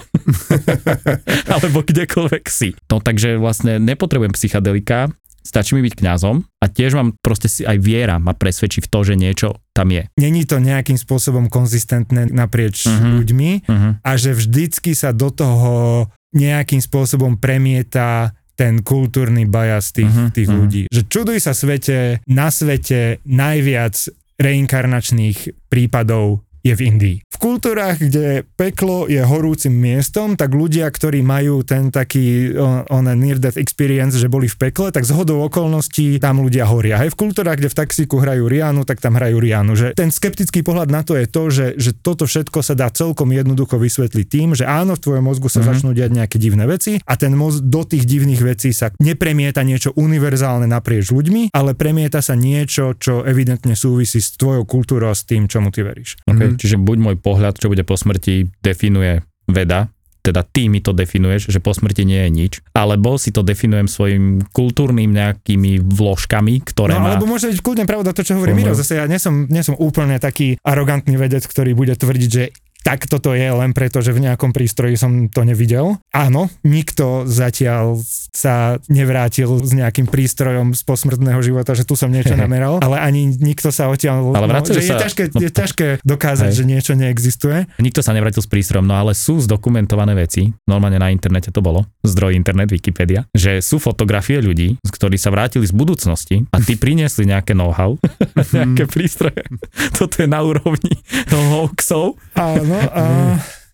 Alebo 1.54 1.82
kdekoľvek 1.82 2.44
si. 2.50 2.74
No 2.90 2.98
takže 2.98 3.38
vlastne 3.38 3.78
nepotrebujem 3.82 4.34
psychadelika, 4.34 5.10
stačí 5.46 5.78
mi 5.78 5.86
byť 5.86 5.94
kňazom 5.94 6.42
a 6.42 6.66
tiež 6.66 6.98
mám 6.98 7.14
proste 7.22 7.46
si 7.46 7.62
aj 7.62 7.78
viera 7.78 8.18
ma 8.18 8.34
presvedčí 8.34 8.82
v 8.82 8.90
to, 8.90 8.98
že 9.00 9.14
niečo 9.14 9.48
tam 9.70 9.94
je. 9.94 10.10
Není 10.18 10.42
to 10.44 10.58
nejakým 10.58 10.98
spôsobom 10.98 11.46
konzistentné 11.46 12.26
naprieč 12.28 12.84
Mhm. 12.84 13.08
ľuďmi 13.14 13.50
Uh-huh. 13.64 13.92
a 14.02 14.10
že 14.18 14.34
vždycky 14.34 14.92
sa 14.92 15.14
do 15.14 15.30
toho 15.30 16.06
nejakým 16.34 16.82
spôsobom 16.82 17.38
premieta 17.38 18.34
ten 18.56 18.80
kultúrny 18.80 19.44
bias 19.44 19.92
tých, 19.92 20.08
Mhm, 20.08 20.26
tých 20.32 20.48
mhm. 20.48 20.56
ľudí. 20.56 20.82
Že 20.88 21.02
čuduj 21.06 21.38
sa 21.38 21.52
svete, 21.52 22.24
na 22.24 22.48
svete 22.48 23.20
najviac 23.22 23.94
reinkarnačných 24.36 25.68
prípadov 25.68 26.45
je 26.66 26.74
v 26.74 26.80
Indii. 26.82 27.16
V 27.26 27.38
kultúrach, 27.38 28.00
kde 28.00 28.42
peklo 28.56 29.06
je 29.06 29.20
horúcim 29.20 29.70
miestom, 29.70 30.34
tak 30.34 30.56
ľudia, 30.56 30.88
ktorí 30.88 31.20
majú 31.20 31.62
ten 31.62 31.92
taký 31.92 32.56
on, 32.56 32.82
on 32.88 33.04
near 33.14 33.36
death 33.36 33.60
experience, 33.60 34.16
že 34.16 34.26
boli 34.26 34.48
v 34.48 34.56
pekle, 34.56 34.88
tak 34.90 35.04
z 35.04 35.12
hodou 35.12 35.44
okolností 35.44 36.16
tam 36.18 36.40
ľudia 36.42 36.64
horia. 36.66 36.98
Aj 36.98 37.12
v 37.12 37.14
kultúrach, 37.16 37.60
kde 37.60 37.68
v 37.70 37.76
taxíku 37.76 38.18
hrajú 38.18 38.48
Rianu, 38.48 38.88
tak 38.88 39.04
tam 39.04 39.20
hrajú 39.20 39.36
Rianu. 39.38 39.76
Že 39.76 39.92
ten 39.94 40.08
skeptický 40.08 40.64
pohľad 40.64 40.88
na 40.88 41.04
to 41.04 41.14
je 41.14 41.26
to, 41.28 41.42
že, 41.52 41.66
že 41.76 41.90
toto 41.92 42.24
všetko 42.24 42.64
sa 42.64 42.72
dá 42.72 42.88
celkom 42.88 43.28
jednoducho 43.30 43.76
vysvetliť 43.76 44.26
tým, 44.26 44.48
že 44.56 44.64
áno, 44.64 44.96
v 44.96 45.04
tvojom 45.04 45.24
mozgu 45.24 45.52
sa 45.52 45.60
Mhm. 45.60 45.68
začnú 45.68 45.90
diať 45.92 46.10
nejaké 46.16 46.36
divné 46.40 46.64
veci 46.64 46.96
a 47.04 47.14
ten 47.20 47.36
mozg 47.36 47.60
do 47.68 47.84
tých 47.84 48.08
divných 48.08 48.40
vecí 48.40 48.72
sa 48.72 48.88
nepremieta 48.96 49.60
niečo 49.60 49.92
univerzálne 49.92 50.64
naprieč 50.64 51.12
ľuďmi, 51.12 51.52
ale 51.52 51.76
premieta 51.76 52.24
sa 52.24 52.32
niečo, 52.32 52.96
čo 52.96 53.22
evidentne 53.22 53.76
súvisí 53.76 54.24
s 54.24 54.34
tvojou 54.40 54.64
kultúrou 54.64 55.12
a 55.12 55.16
s 55.16 55.28
tým, 55.28 55.44
čomu 55.46 55.68
ty 55.68 55.84
veríš. 55.84 56.16
Okay. 56.24 56.55
Čiže 56.56 56.80
buď 56.80 56.96
môj 56.98 57.16
pohľad, 57.20 57.60
čo 57.60 57.68
bude 57.68 57.84
po 57.84 57.94
smrti, 57.94 58.48
definuje 58.60 59.22
veda, 59.46 59.92
teda 60.26 60.42
ty 60.42 60.66
mi 60.66 60.82
to 60.82 60.90
definuješ, 60.90 61.54
že 61.54 61.62
po 61.62 61.70
smrti 61.70 62.02
nie 62.02 62.26
je 62.26 62.30
nič, 62.34 62.52
alebo 62.74 63.14
si 63.14 63.30
to 63.30 63.46
definujem 63.46 63.86
svojim 63.86 64.42
kultúrnym 64.50 65.14
nejakými 65.14 65.78
vložkami, 65.78 66.66
ktoré 66.66 66.98
No 66.98 67.06
má... 67.06 67.14
alebo 67.14 67.30
môže 67.30 67.46
byť 67.46 67.62
kľudne 67.62 67.86
pravda 67.86 68.10
to, 68.10 68.26
čo 68.26 68.34
hovorí. 68.34 68.50
Miro. 68.50 68.74
Zase 68.74 68.98
ja 68.98 69.06
nie 69.06 69.22
som, 69.22 69.46
nie 69.46 69.62
som 69.62 69.78
úplne 69.78 70.18
taký 70.18 70.58
arogantný 70.66 71.14
vedec, 71.14 71.46
ktorý 71.46 71.78
bude 71.78 71.94
tvrdiť, 71.94 72.30
že 72.30 72.50
tak 72.86 73.10
toto 73.10 73.34
je 73.34 73.50
len 73.50 73.74
preto, 73.74 73.98
že 73.98 74.14
v 74.14 74.30
nejakom 74.30 74.54
prístroji 74.54 74.94
som 74.94 75.26
to 75.26 75.42
nevidel. 75.42 75.98
Áno, 76.14 76.46
nikto 76.62 77.26
zatiaľ 77.26 77.98
sa 78.30 78.78
nevrátil 78.86 79.58
s 79.58 79.74
nejakým 79.74 80.06
prístrojom 80.06 80.70
z 80.70 80.86
posmrtného 80.86 81.42
života, 81.42 81.74
že 81.74 81.82
tu 81.82 81.98
som 81.98 82.06
niečo 82.06 82.38
nameral, 82.38 82.78
ale 82.78 83.02
ani 83.02 83.26
nikto 83.34 83.74
sa 83.74 83.90
odtiaľ... 83.90 84.38
Ale 84.38 84.46
no, 84.46 84.62
že 84.62 84.86
je 84.86 84.94
sa- 84.94 85.02
ťažké, 85.02 85.34
no, 85.34 85.38
je 85.42 85.50
ťažké 85.50 85.86
dokázať, 86.06 86.50
hej. 86.54 86.58
že 86.62 86.62
niečo 86.62 86.92
neexistuje. 86.94 87.66
Nikto 87.82 88.06
sa 88.06 88.14
nevrátil 88.14 88.46
s 88.46 88.46
prístrojom, 88.46 88.86
no 88.86 88.94
ale 88.94 89.18
sú 89.18 89.42
zdokumentované 89.42 90.14
veci, 90.14 90.54
normálne 90.70 91.02
na 91.02 91.10
internete 91.10 91.50
to 91.50 91.58
bolo, 91.58 91.90
zdroj 92.06 92.38
internet, 92.38 92.70
Wikipedia, 92.70 93.26
že 93.34 93.58
sú 93.66 93.82
fotografie 93.82 94.38
ľudí, 94.38 94.78
ktorí 94.86 95.18
sa 95.18 95.34
vrátili 95.34 95.66
z 95.66 95.74
budúcnosti 95.74 96.46
a 96.54 96.62
ty 96.62 96.78
priniesli 96.78 97.26
nejaké 97.26 97.50
know-how, 97.58 97.98
nejaké 98.54 98.86
prístroje. 98.86 99.42
Toto 99.98 100.22
je 100.22 100.30
na 100.30 100.38
úrovni 100.46 100.94
hoaxov. 101.50 102.14
Áno, 102.38 102.75
a... 102.90 103.02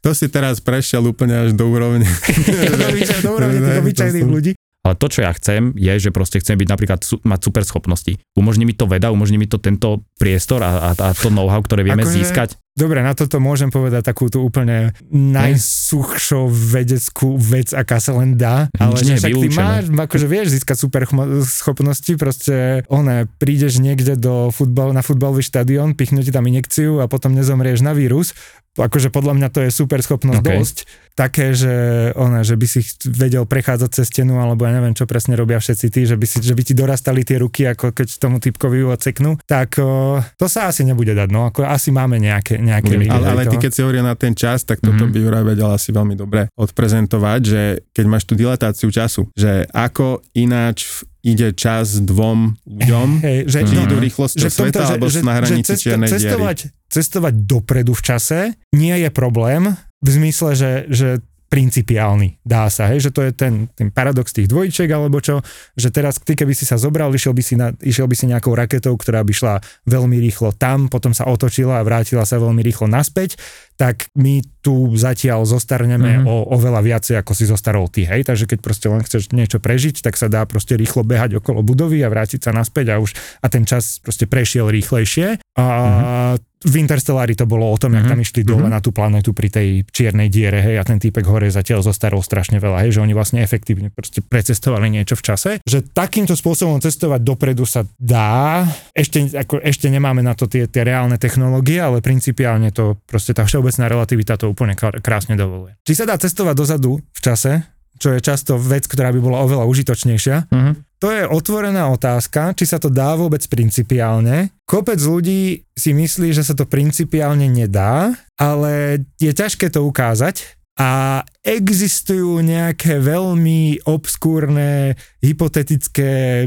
To 0.03 0.11
si 0.19 0.27
teraz 0.27 0.59
prešiel 0.59 1.07
úplne 1.07 1.47
až 1.47 1.51
do 1.55 1.71
úrovne. 1.71 2.03
do 3.23 3.31
úrovne 3.31 3.59
tých 3.63 3.79
obyčajných 3.87 4.27
ľudí. 4.27 4.53
Ale 4.83 4.99
to, 4.99 5.07
čo 5.07 5.23
ja 5.23 5.31
chcem, 5.31 5.79
je, 5.79 5.95
že 5.95 6.11
proste 6.11 6.43
chcem 6.43 6.59
byť 6.59 6.67
napríklad 6.67 7.07
su- 7.07 7.23
mať 7.23 7.39
super 7.39 7.63
schopnosti. 7.63 8.19
Umožní 8.35 8.67
mi 8.67 8.75
to 8.75 8.91
veda, 8.91 9.15
umožní 9.15 9.39
mi 9.39 9.47
to 9.47 9.63
tento 9.63 10.03
priestor 10.19 10.59
a, 10.59 10.91
a, 10.91 10.99
a 10.99 11.09
to 11.15 11.31
know-how, 11.31 11.63
ktoré 11.63 11.87
vieme 11.87 12.03
Akože- 12.03 12.19
získať. 12.19 12.51
Dobre, 12.73 13.05
na 13.05 13.13
toto 13.13 13.37
môžem 13.37 13.69
povedať 13.69 14.01
takú 14.01 14.33
tú 14.33 14.43
úplne 14.43 14.97
najsuchšou 15.13 16.49
vedeckú 16.49 17.37
vec, 17.37 17.71
aká 17.77 18.01
sa 18.01 18.17
len 18.17 18.35
dá. 18.41 18.73
Ale 18.81 18.97
Nič 18.97 19.07
že 19.07 19.15
však 19.23 19.33
ty 19.39 19.49
máš, 19.53 19.85
akože 19.93 20.27
vieš 20.27 20.57
získať 20.57 20.77
super 20.81 21.05
chmo- 21.05 21.45
schopnosti, 21.45 22.09
proste 22.17 22.83
one, 22.89 23.29
prídeš 23.37 23.77
niekde 23.77 24.17
do 24.17 24.49
futbal, 24.49 24.97
na 24.97 25.05
futbalový 25.05 25.45
štadión, 25.45 25.93
pichnú 25.93 26.25
ti 26.25 26.33
tam 26.33 26.49
injekciu 26.49 27.05
a 27.05 27.13
potom 27.13 27.37
nezomrieš 27.37 27.85
na 27.85 27.93
vírus. 27.93 28.33
Akože 28.73 29.13
podľa 29.13 29.37
mňa 29.37 29.49
to 29.49 29.61
je 29.63 29.71
super 29.71 30.01
schopnosť 30.01 30.41
OK. 30.41 30.49
dosť. 30.49 30.77
Také, 31.13 31.53
že, 31.53 31.69
ona, 32.17 32.41
že 32.41 32.57
by 32.57 32.65
si 32.65 32.81
vedel 33.05 33.45
prechádzať 33.45 33.91
cez 33.93 34.09
stenu, 34.09 34.41
alebo 34.41 34.65
ja 34.65 34.73
neviem, 34.73 34.97
čo 34.97 35.05
presne 35.05 35.37
robia 35.37 35.61
všetci 35.61 35.87
tí, 35.93 36.09
že 36.09 36.17
by, 36.17 36.25
si, 36.25 36.41
že 36.41 36.57
by 36.57 36.63
ti 36.65 36.73
dorastali 36.73 37.21
tie 37.21 37.37
ruky, 37.37 37.69
ako 37.69 37.93
keď 37.93 38.09
tomu 38.17 38.41
typkovi 38.41 38.81
ju 38.81 38.89
odseknú, 38.89 39.37
tak 39.45 39.77
o, 39.77 40.17
to 40.35 40.49
sa 40.49 40.73
asi 40.73 40.83
nebude 40.83 41.13
dať, 41.13 41.29
no, 41.29 41.45
ako 41.45 41.69
asi 41.69 41.93
máme 41.93 42.17
nejaké, 42.17 42.57
nejaké 42.57 42.97
limity 42.97 43.13
Ale, 43.13 43.29
ale 43.29 43.45
ty, 43.45 43.61
keď 43.61 43.71
si 43.71 43.81
hovoril 43.85 44.01
na 44.01 44.17
ten 44.17 44.33
čas, 44.33 44.65
tak 44.65 44.81
toto 44.81 45.05
Mhm. 45.05 45.13
by 45.13 45.19
Juraj 45.21 45.45
vedel 45.45 45.69
asi 45.69 45.93
veľmi 45.93 46.17
dobre 46.17 46.49
odprezentovať, 46.57 47.41
že 47.45 47.63
keď 47.93 48.05
máš 48.09 48.25
tú 48.25 48.33
dilatáciu 48.33 48.89
času, 48.89 49.29
že 49.37 49.69
ako 49.69 50.25
ináč 50.33 50.89
v- 50.89 51.12
ide 51.23 51.55
čas 51.55 52.03
dvom 52.03 52.59
ľuďom, 52.67 53.09
Hej, 53.27 53.39
že, 53.47 53.59
či 53.65 53.75
no, 53.79 53.83
idú 53.87 53.97
rýchlosťou 54.03 54.43
že 54.43 54.51
tomto, 54.51 54.79
sveta, 54.79 54.83
alebo 54.91 55.07
že, 55.07 55.21
na 55.23 55.33
že, 55.33 55.39
hranici 55.39 55.73
že 55.79 55.79
cesto, 55.79 56.11
cestovať, 56.19 56.59
cestovať 56.91 57.35
dopredu 57.47 57.95
v 57.95 58.03
čase 58.03 58.39
nie 58.75 58.95
je 58.99 59.09
problém, 59.15 59.79
v 60.03 60.09
zmysle, 60.11 60.59
že, 60.59 60.73
že 60.91 61.09
principiálny, 61.53 62.41
dá 62.41 62.65
sa, 62.73 62.89
hej, 62.89 63.05
že 63.05 63.11
to 63.13 63.21
je 63.29 63.37
ten, 63.37 63.69
ten 63.77 63.93
paradox 63.93 64.33
tých 64.33 64.49
dvojčiek, 64.49 64.89
alebo 64.89 65.21
čo, 65.21 65.45
že 65.77 65.93
teraz 65.93 66.17
ty 66.17 66.33
keby 66.33 66.57
si 66.57 66.65
sa 66.65 66.81
zobral, 66.81 67.13
išiel 67.13 67.37
by 67.37 67.43
si, 67.45 67.61
na, 67.61 67.77
išiel 67.85 68.09
by 68.09 68.17
si 68.17 68.25
nejakou 68.25 68.57
raketou, 68.57 68.97
ktorá 68.97 69.21
by 69.21 69.37
šla 69.37 69.55
veľmi 69.85 70.17
rýchlo 70.17 70.57
tam, 70.57 70.89
potom 70.89 71.13
sa 71.13 71.29
otočila 71.29 71.77
a 71.77 71.85
vrátila 71.85 72.25
sa 72.25 72.41
veľmi 72.41 72.65
rýchlo 72.65 72.89
naspäť, 72.89 73.37
tak 73.77 74.09
my 74.17 74.41
tu 74.65 74.97
zatiaľ 74.97 75.45
zostarneme 75.45 76.25
mm-hmm. 76.25 76.33
o, 76.33 76.57
oveľa 76.57 76.81
viacej, 76.81 77.21
ako 77.21 77.37
si 77.37 77.45
zostarol 77.45 77.85
ty, 77.93 78.09
hej, 78.09 78.25
takže 78.25 78.49
keď 78.49 78.59
proste 78.65 78.89
len 78.89 79.05
chceš 79.05 79.29
niečo 79.37 79.61
prežiť, 79.61 80.01
tak 80.01 80.17
sa 80.17 80.33
dá 80.33 80.49
proste 80.49 80.81
rýchlo 80.81 81.05
behať 81.05 81.37
okolo 81.37 81.61
budovy 81.61 82.01
a 82.01 82.09
vrátiť 82.09 82.49
sa 82.49 82.57
naspäť 82.57 82.97
a 82.97 83.03
už 83.03 83.13
a 83.45 83.47
ten 83.53 83.69
čas 83.69 84.01
proste 84.01 84.25
prešiel 84.25 84.73
rýchlejšie 84.73 85.42
a 85.59 85.65
mm-hmm 85.65 86.51
v 86.63 86.75
Interstellári 86.79 87.35
to 87.35 87.43
bolo 87.43 87.75
o 87.75 87.77
tom, 87.77 87.93
mm-hmm. 87.93 88.07
jak 88.07 88.11
tam 88.15 88.21
mhm. 88.23 88.27
išli 88.27 88.41
dole 88.47 88.67
mm-hmm. 88.71 88.75
na 88.79 88.81
tú 88.81 88.91
planetu 88.95 89.35
pri 89.35 89.49
tej 89.51 89.69
čiernej 89.91 90.31
diere, 90.31 90.63
hej, 90.63 90.79
a 90.79 90.87
ten 90.87 91.03
týpek 91.03 91.27
hore 91.27 91.51
zatiaľ 91.51 91.83
zostarol 91.83 92.23
strašne 92.23 92.63
veľa, 92.63 92.87
hej, 92.87 92.99
že 92.99 93.03
oni 93.03 93.13
vlastne 93.13 93.43
efektívne 93.43 93.91
proste 93.91 94.23
precestovali 94.23 94.87
niečo 94.87 95.19
v 95.19 95.23
čase. 95.27 95.51
Že 95.67 95.91
takýmto 95.91 96.39
spôsobom 96.39 96.79
cestovať 96.79 97.21
dopredu 97.27 97.67
sa 97.67 97.83
dá, 97.99 98.63
ešte, 98.95 99.35
ako, 99.35 99.59
ešte 99.59 99.91
nemáme 99.91 100.23
na 100.23 100.39
to 100.39 100.47
tie, 100.47 100.71
tie 100.71 100.87
reálne 100.87 101.19
technológie, 101.19 101.83
ale 101.83 101.99
principiálne 101.99 102.71
to 102.71 102.99
proste 103.11 103.35
tá 103.35 103.43
všeobecná 103.43 103.91
relativita 103.91 104.39
to 104.39 104.55
úplne 104.55 104.79
krásne 104.79 105.35
dovoluje. 105.35 105.75
Či 105.83 105.99
sa 105.99 106.05
dá 106.07 106.15
cestovať 106.15 106.55
dozadu 106.55 107.03
v 107.03 107.21
čase, 107.21 107.67
čo 107.99 108.15
je 108.15 108.21
často 108.23 108.59
vec, 108.59 108.87
ktorá 108.87 109.11
by 109.15 109.21
bola 109.23 109.43
oveľa 109.47 109.67
užitočnejšia. 109.67 110.37
Uh-huh. 110.51 110.75
To 111.03 111.11
je 111.11 111.27
otvorená 111.27 111.91
otázka, 111.91 112.55
či 112.55 112.63
sa 112.63 112.79
to 112.79 112.87
dá 112.87 113.19
vôbec 113.19 113.43
principiálne. 113.51 114.55
Kopec 114.63 115.03
ľudí 115.03 115.67
si 115.75 115.91
myslí, 115.91 116.31
že 116.31 116.47
sa 116.47 116.55
to 116.55 116.63
principiálne 116.63 117.51
nedá, 117.51 118.15
ale 118.39 119.03
je 119.19 119.35
ťažké 119.35 119.67
to 119.75 119.83
ukázať 119.83 120.63
a 120.79 121.21
existujú 121.43 122.39
nejaké 122.47 123.03
veľmi 123.03 123.83
obskúrne, 123.83 124.95
hypotetické 125.19 126.47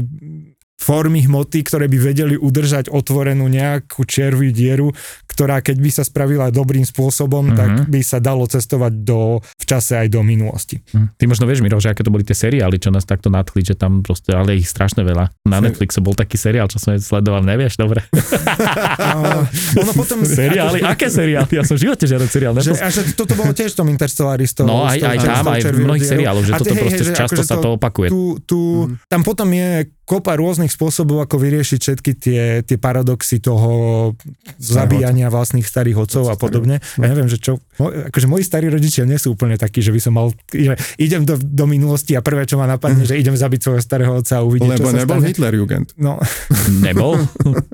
formy 0.76 1.24
hmoty, 1.24 1.64
ktoré 1.64 1.88
by 1.88 1.98
vedeli 2.12 2.36
udržať 2.36 2.92
otvorenú 2.92 3.48
nejakú 3.48 4.04
červú 4.04 4.48
dieru, 4.52 4.92
ktorá 5.24 5.60
keď 5.60 5.76
by 5.80 5.90
sa 5.92 6.04
spravila 6.04 6.52
dobrým 6.52 6.84
spôsobom, 6.84 7.52
mm-hmm. 7.52 7.58
tak 7.58 7.70
mhm. 7.72 7.84
by 7.92 8.00
sa 8.00 8.18
dalo 8.20 8.44
cestovať 8.48 8.92
do, 9.04 9.40
v 9.40 9.64
čase 9.64 10.00
aj 10.00 10.08
do 10.12 10.20
minulosti. 10.24 10.80
Mm. 10.96 11.12
Ty 11.16 11.24
možno 11.28 11.44
vieš, 11.44 11.60
Miro, 11.60 11.76
že 11.76 11.92
aké 11.92 12.00
to 12.00 12.12
boli 12.12 12.24
tie 12.24 12.36
seriály, 12.36 12.80
čo 12.80 12.88
nás 12.88 13.04
takto 13.04 13.28
nadchli, 13.28 13.64
že 13.64 13.76
tam 13.76 14.00
proste, 14.00 14.32
ale 14.32 14.56
ich 14.56 14.68
strašne 14.68 15.04
veľa. 15.04 15.32
Na 15.44 15.60
Netflixe 15.60 16.00
bol 16.00 16.16
taký 16.16 16.40
seriál, 16.40 16.68
čo 16.72 16.80
som 16.80 16.96
sledoval, 16.96 17.44
nevieš, 17.44 17.76
dobre. 17.76 18.04
uh, 18.12 19.44
ono 19.82 19.92
potom... 19.92 20.24
seriály? 20.24 20.80
Aké 20.84 21.12
seriály? 21.12 21.52
Ja 21.52 21.64
som 21.64 21.76
v 21.76 21.88
živote 21.88 22.04
žiaden 22.08 22.28
seriál 22.28 22.56
že, 22.56 22.72
a 22.78 22.88
že 22.88 23.12
toto 23.12 23.36
bolo 23.36 23.52
tiež 23.52 23.76
v 23.76 23.78
tom 23.84 23.88
Interstellaristov. 23.92 24.64
No 24.64 24.88
aj, 24.88 25.00
aj 25.04 25.18
tam, 25.20 25.44
aj 25.52 25.62
v 25.68 25.80
mnohých 25.84 26.06
seriáloch, 26.06 26.44
že 26.44 26.52
toto 26.56 26.74
proste 26.76 27.04
často 27.12 27.40
sa 27.44 27.56
to 27.60 27.76
opakuje. 27.76 28.08
Tu, 28.08 28.22
tu, 28.44 28.58
mm. 28.88 29.08
Tam 29.08 29.20
potom 29.20 29.48
je 29.52 29.95
kopa 30.06 30.38
rôznych 30.38 30.70
spôsobov, 30.70 31.18
ako 31.26 31.42
vyriešiť 31.42 31.78
všetky 31.82 32.12
tie, 32.14 32.42
tie 32.62 32.78
paradoxy 32.78 33.42
toho 33.42 34.14
zabíjania 34.54 35.26
vlastných 35.34 35.66
starých 35.66 36.06
otcov 36.06 36.30
a 36.30 36.38
podobne. 36.38 36.78
Ja 36.94 37.10
neviem, 37.10 37.26
že 37.26 37.42
čo, 37.42 37.58
akože 37.82 38.30
moji 38.30 38.46
starí 38.46 38.70
rodičia 38.70 39.02
nie 39.02 39.18
sú 39.18 39.34
úplne 39.34 39.58
takí, 39.58 39.82
že 39.82 39.90
by 39.90 39.98
som 39.98 40.14
mal, 40.14 40.30
že 40.54 40.78
idem 41.02 41.26
do, 41.26 41.34
do 41.34 41.66
minulosti 41.66 42.14
a 42.14 42.22
prvé, 42.22 42.46
čo 42.46 42.54
ma 42.54 42.70
napadne, 42.70 43.02
že 43.02 43.18
idem 43.18 43.34
zabiť 43.34 43.60
svojho 43.66 43.82
starého 43.82 44.22
otca 44.22 44.38
a 44.38 44.46
uvidieť, 44.46 44.78
Lebo 44.78 44.86
čo 44.86 44.94
sa 44.94 44.98
nebol 45.02 45.18
stane. 45.18 45.28
Hitler 45.34 45.52
Jugend. 45.58 45.88
No. 45.98 46.22
Nebol? 46.86 47.18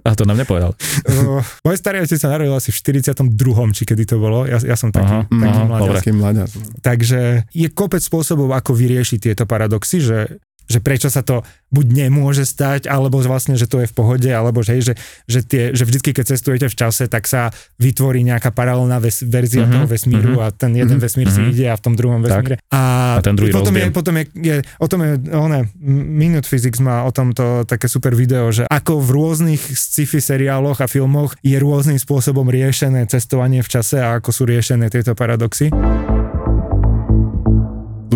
A 0.08 0.16
to 0.16 0.24
nám 0.24 0.40
nepovedal. 0.40 0.72
Môj 1.68 1.76
starý 1.76 2.00
otec 2.00 2.16
sa 2.16 2.32
narodil 2.32 2.56
asi 2.56 2.72
v 2.72 2.80
42. 3.04 3.28
či 3.76 3.82
kedy 3.84 4.08
to 4.08 4.16
bolo. 4.16 4.48
Ja, 4.48 4.56
ja 4.56 4.80
som 4.80 4.88
taký, 4.88 5.28
aha, 5.28 5.28
taký 5.28 6.16
aha, 6.16 6.16
mladiac. 6.16 6.50
Takže 6.80 7.44
je 7.52 7.68
kopec 7.68 8.00
spôsobov, 8.00 8.56
ako 8.56 8.72
vyriešiť 8.72 9.18
tieto 9.20 9.44
paradoxy, 9.44 10.00
že 10.00 10.40
že 10.72 10.80
prečo 10.80 11.12
sa 11.12 11.20
to 11.20 11.44
buď 11.68 12.08
nemôže 12.08 12.48
stať, 12.48 12.88
alebo 12.88 13.20
vlastne, 13.20 13.60
že 13.60 13.68
to 13.68 13.84
je 13.84 13.88
v 13.88 13.94
pohode, 13.94 14.28
alebo 14.32 14.64
že, 14.64 14.80
že, 14.80 14.94
že, 15.28 15.40
tie, 15.44 15.62
že 15.76 15.84
vždycky, 15.84 16.16
keď 16.16 16.32
cestujete 16.32 16.66
v 16.72 16.76
čase, 16.76 17.04
tak 17.12 17.28
sa 17.28 17.52
vytvorí 17.76 18.24
nejaká 18.24 18.48
paralelná 18.48 18.96
ves, 18.96 19.20
verzia 19.20 19.68
uh-huh, 19.68 19.74
toho 19.76 19.86
vesmíru 19.88 20.40
uh-huh, 20.40 20.48
a 20.48 20.56
ten 20.56 20.72
jeden 20.72 20.96
uh-huh, 20.96 21.04
vesmír 21.04 21.28
uh-huh. 21.28 21.52
si 21.52 21.52
ide 21.52 21.66
a 21.68 21.76
v 21.76 21.82
tom 21.84 21.94
druhom 21.96 22.24
vesmíre. 22.24 22.56
A, 22.72 23.16
a 23.16 23.24
ten 23.24 23.36
druhý 23.36 23.52
potom 23.52 23.76
je, 23.76 23.84
potom 23.92 24.14
je, 24.16 24.24
je, 24.32 24.56
o 24.80 24.86
tom 24.88 25.00
je, 25.04 25.10
one, 25.36 25.68
Minute 25.84 26.48
Physics 26.48 26.80
má 26.80 27.04
o 27.04 27.12
tomto 27.12 27.68
také 27.68 27.88
super 27.92 28.16
video, 28.16 28.48
že 28.48 28.64
ako 28.68 29.04
v 29.04 29.08
rôznych 29.12 29.60
sci-fi 29.60 30.20
seriáloch 30.20 30.80
a 30.80 30.86
filmoch 30.88 31.36
je 31.44 31.56
rôznym 31.60 32.00
spôsobom 32.00 32.48
riešené 32.48 33.04
cestovanie 33.08 33.60
v 33.60 33.68
čase 33.68 34.00
a 34.00 34.20
ako 34.20 34.30
sú 34.32 34.42
riešené 34.48 34.88
tieto 34.88 35.12
paradoxy 35.12 35.72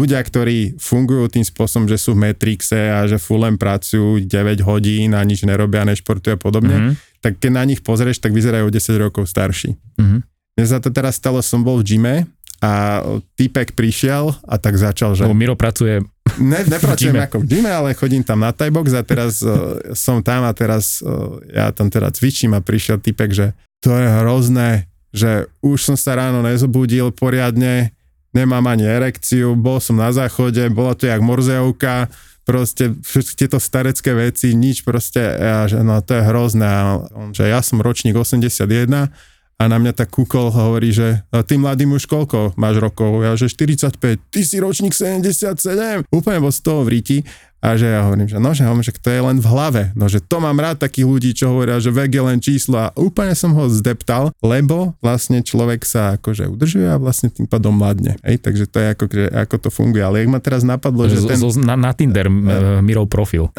ľudia, 0.06 0.22
ktorí 0.22 0.78
fungujú 0.78 1.26
tým 1.26 1.42
spôsobom, 1.42 1.90
že 1.90 1.98
sú 1.98 2.14
v 2.14 2.30
Matrixe 2.30 2.78
a 2.78 3.10
že 3.10 3.18
fullem 3.18 3.58
pracujú 3.58 4.22
9 4.22 4.62
hodín 4.62 5.18
a 5.18 5.20
nič 5.26 5.42
nerobia, 5.42 5.82
nešportujú 5.82 6.38
a 6.38 6.40
podobne, 6.40 6.78
mm-hmm. 6.78 6.94
tak 7.18 7.42
keď 7.42 7.50
na 7.50 7.66
nich 7.66 7.82
pozrieš, 7.82 8.22
tak 8.22 8.30
vyzerajú 8.30 8.70
10 8.70 9.02
rokov 9.02 9.26
starší. 9.26 9.75
Mm-hmm. 9.98 10.20
Mne 10.56 10.66
sa 10.70 10.78
to 10.78 10.94
teraz 10.94 11.18
stalo, 11.18 11.42
som 11.42 11.66
bol 11.66 11.82
v 11.82 11.90
gyme 11.90 12.14
a 12.62 13.02
typek 13.34 13.75
prišiel 13.75 14.30
a 14.46 14.54
tak 14.62 14.78
začal, 14.78 15.18
že... 15.18 15.26
No, 15.26 15.34
Miro 15.34 15.58
pracuje 15.58 16.06
ne, 16.38 16.62
nepracujem 16.62 17.18
v 17.18 17.26
ako 17.26 17.36
v 17.42 17.46
gyme, 17.50 17.68
ale 17.68 17.98
chodím 17.98 18.22
tam 18.22 18.46
na 18.46 18.54
Thaibox 18.54 18.94
a 18.94 19.02
teraz 19.02 19.42
uh, 19.42 19.82
som 20.06 20.22
tam 20.22 20.46
a 20.46 20.54
teraz 20.54 21.02
uh, 21.02 21.42
ja 21.50 21.75
tam 21.75 21.90
teda 21.90 22.14
cvičím 22.14 22.54
a 22.54 22.62
prišiel 22.62 23.02
typek, 23.02 23.34
že 23.34 23.46
to 23.82 23.90
je 23.90 24.06
hrozné, 24.22 24.86
že 25.12 25.50
už 25.64 25.82
som 25.82 25.96
sa 25.98 26.16
ráno 26.16 26.44
nezobudil 26.44 27.12
poriadne, 27.12 27.95
nemám 28.36 28.68
ani 28.68 28.84
erekciu, 28.84 29.56
bol 29.56 29.80
som 29.80 29.96
na 29.96 30.12
záchode, 30.12 30.60
bola 30.68 30.92
to 30.92 31.08
jak 31.08 31.24
morzeovka, 31.24 32.12
proste 32.44 32.92
všetky 32.92 33.34
tieto 33.34 33.58
starecké 33.58 34.12
veci, 34.12 34.52
nič 34.52 34.84
proste, 34.84 35.18
ja, 35.18 35.64
že 35.64 35.80
no 35.80 35.98
to 36.04 36.14
je 36.14 36.22
hrozné. 36.22 36.68
A 36.68 37.00
on, 37.16 37.32
že 37.32 37.48
ja 37.48 37.64
som 37.64 37.82
ročník 37.82 38.14
81 38.14 39.10
a 39.56 39.62
na 39.66 39.76
mňa 39.80 39.92
tak 39.96 40.12
kúkol 40.12 40.52
hovorí, 40.52 40.92
že 40.92 41.24
ty 41.48 41.56
mladý 41.56 41.88
muž 41.88 42.04
koľko 42.04 42.54
máš 42.60 42.76
rokov? 42.76 43.24
Ja, 43.24 43.34
že 43.34 43.48
45, 43.48 43.98
ty 44.30 44.40
si 44.44 44.60
ročník 44.60 44.92
77, 44.92 46.06
úplne 46.12 46.38
bol 46.38 46.52
z 46.52 46.60
toho 46.60 46.84
v 46.84 47.00
ríti 47.00 47.18
a 47.64 47.75
že 47.75 47.88
ja 47.88 48.04
hovorím, 48.04 48.28
že 48.28 48.36
no, 48.36 48.52
že, 48.52 48.62
hovorím, 48.68 48.84
že 48.84 48.94
to 49.00 49.10
je 49.10 49.20
len 49.20 49.38
v 49.40 49.46
hlave. 49.48 49.82
No, 49.96 50.06
že 50.06 50.20
to 50.20 50.38
mám 50.38 50.60
rád 50.60 50.76
takých 50.76 51.06
ľudí, 51.08 51.30
čo 51.32 51.50
hovoria, 51.50 51.80
že 51.80 51.88
vek 51.90 52.12
je 52.12 52.22
len 52.22 52.38
číslo 52.38 52.76
a 52.78 52.92
úplne 52.94 53.32
som 53.32 53.50
ho 53.56 53.66
zdeptal, 53.72 54.30
lebo 54.44 54.94
vlastne 55.00 55.40
človek 55.40 55.82
sa 55.82 56.20
akože 56.20 56.46
udržuje 56.52 56.86
a 56.86 57.00
vlastne 57.00 57.32
tým 57.32 57.48
pádom 57.48 57.75
mladne. 57.75 58.20
Hej, 58.22 58.44
takže 58.44 58.64
to 58.68 58.76
je 58.78 58.86
ako, 58.92 59.04
že, 59.08 59.25
ako 59.32 59.56
to 59.56 59.68
funguje. 59.72 60.02
Ale 60.04 60.22
jak 60.22 60.28
ma 60.30 60.38
teraz 60.38 60.62
napadlo, 60.62 61.08
že, 61.08 61.25
že 61.25 61.32
ten... 61.32 61.40
na, 61.64 61.75
na 61.75 61.92
Tinder 61.96 62.28
uh, 62.28 62.78
Mirov 62.84 63.08
profil. 63.08 63.50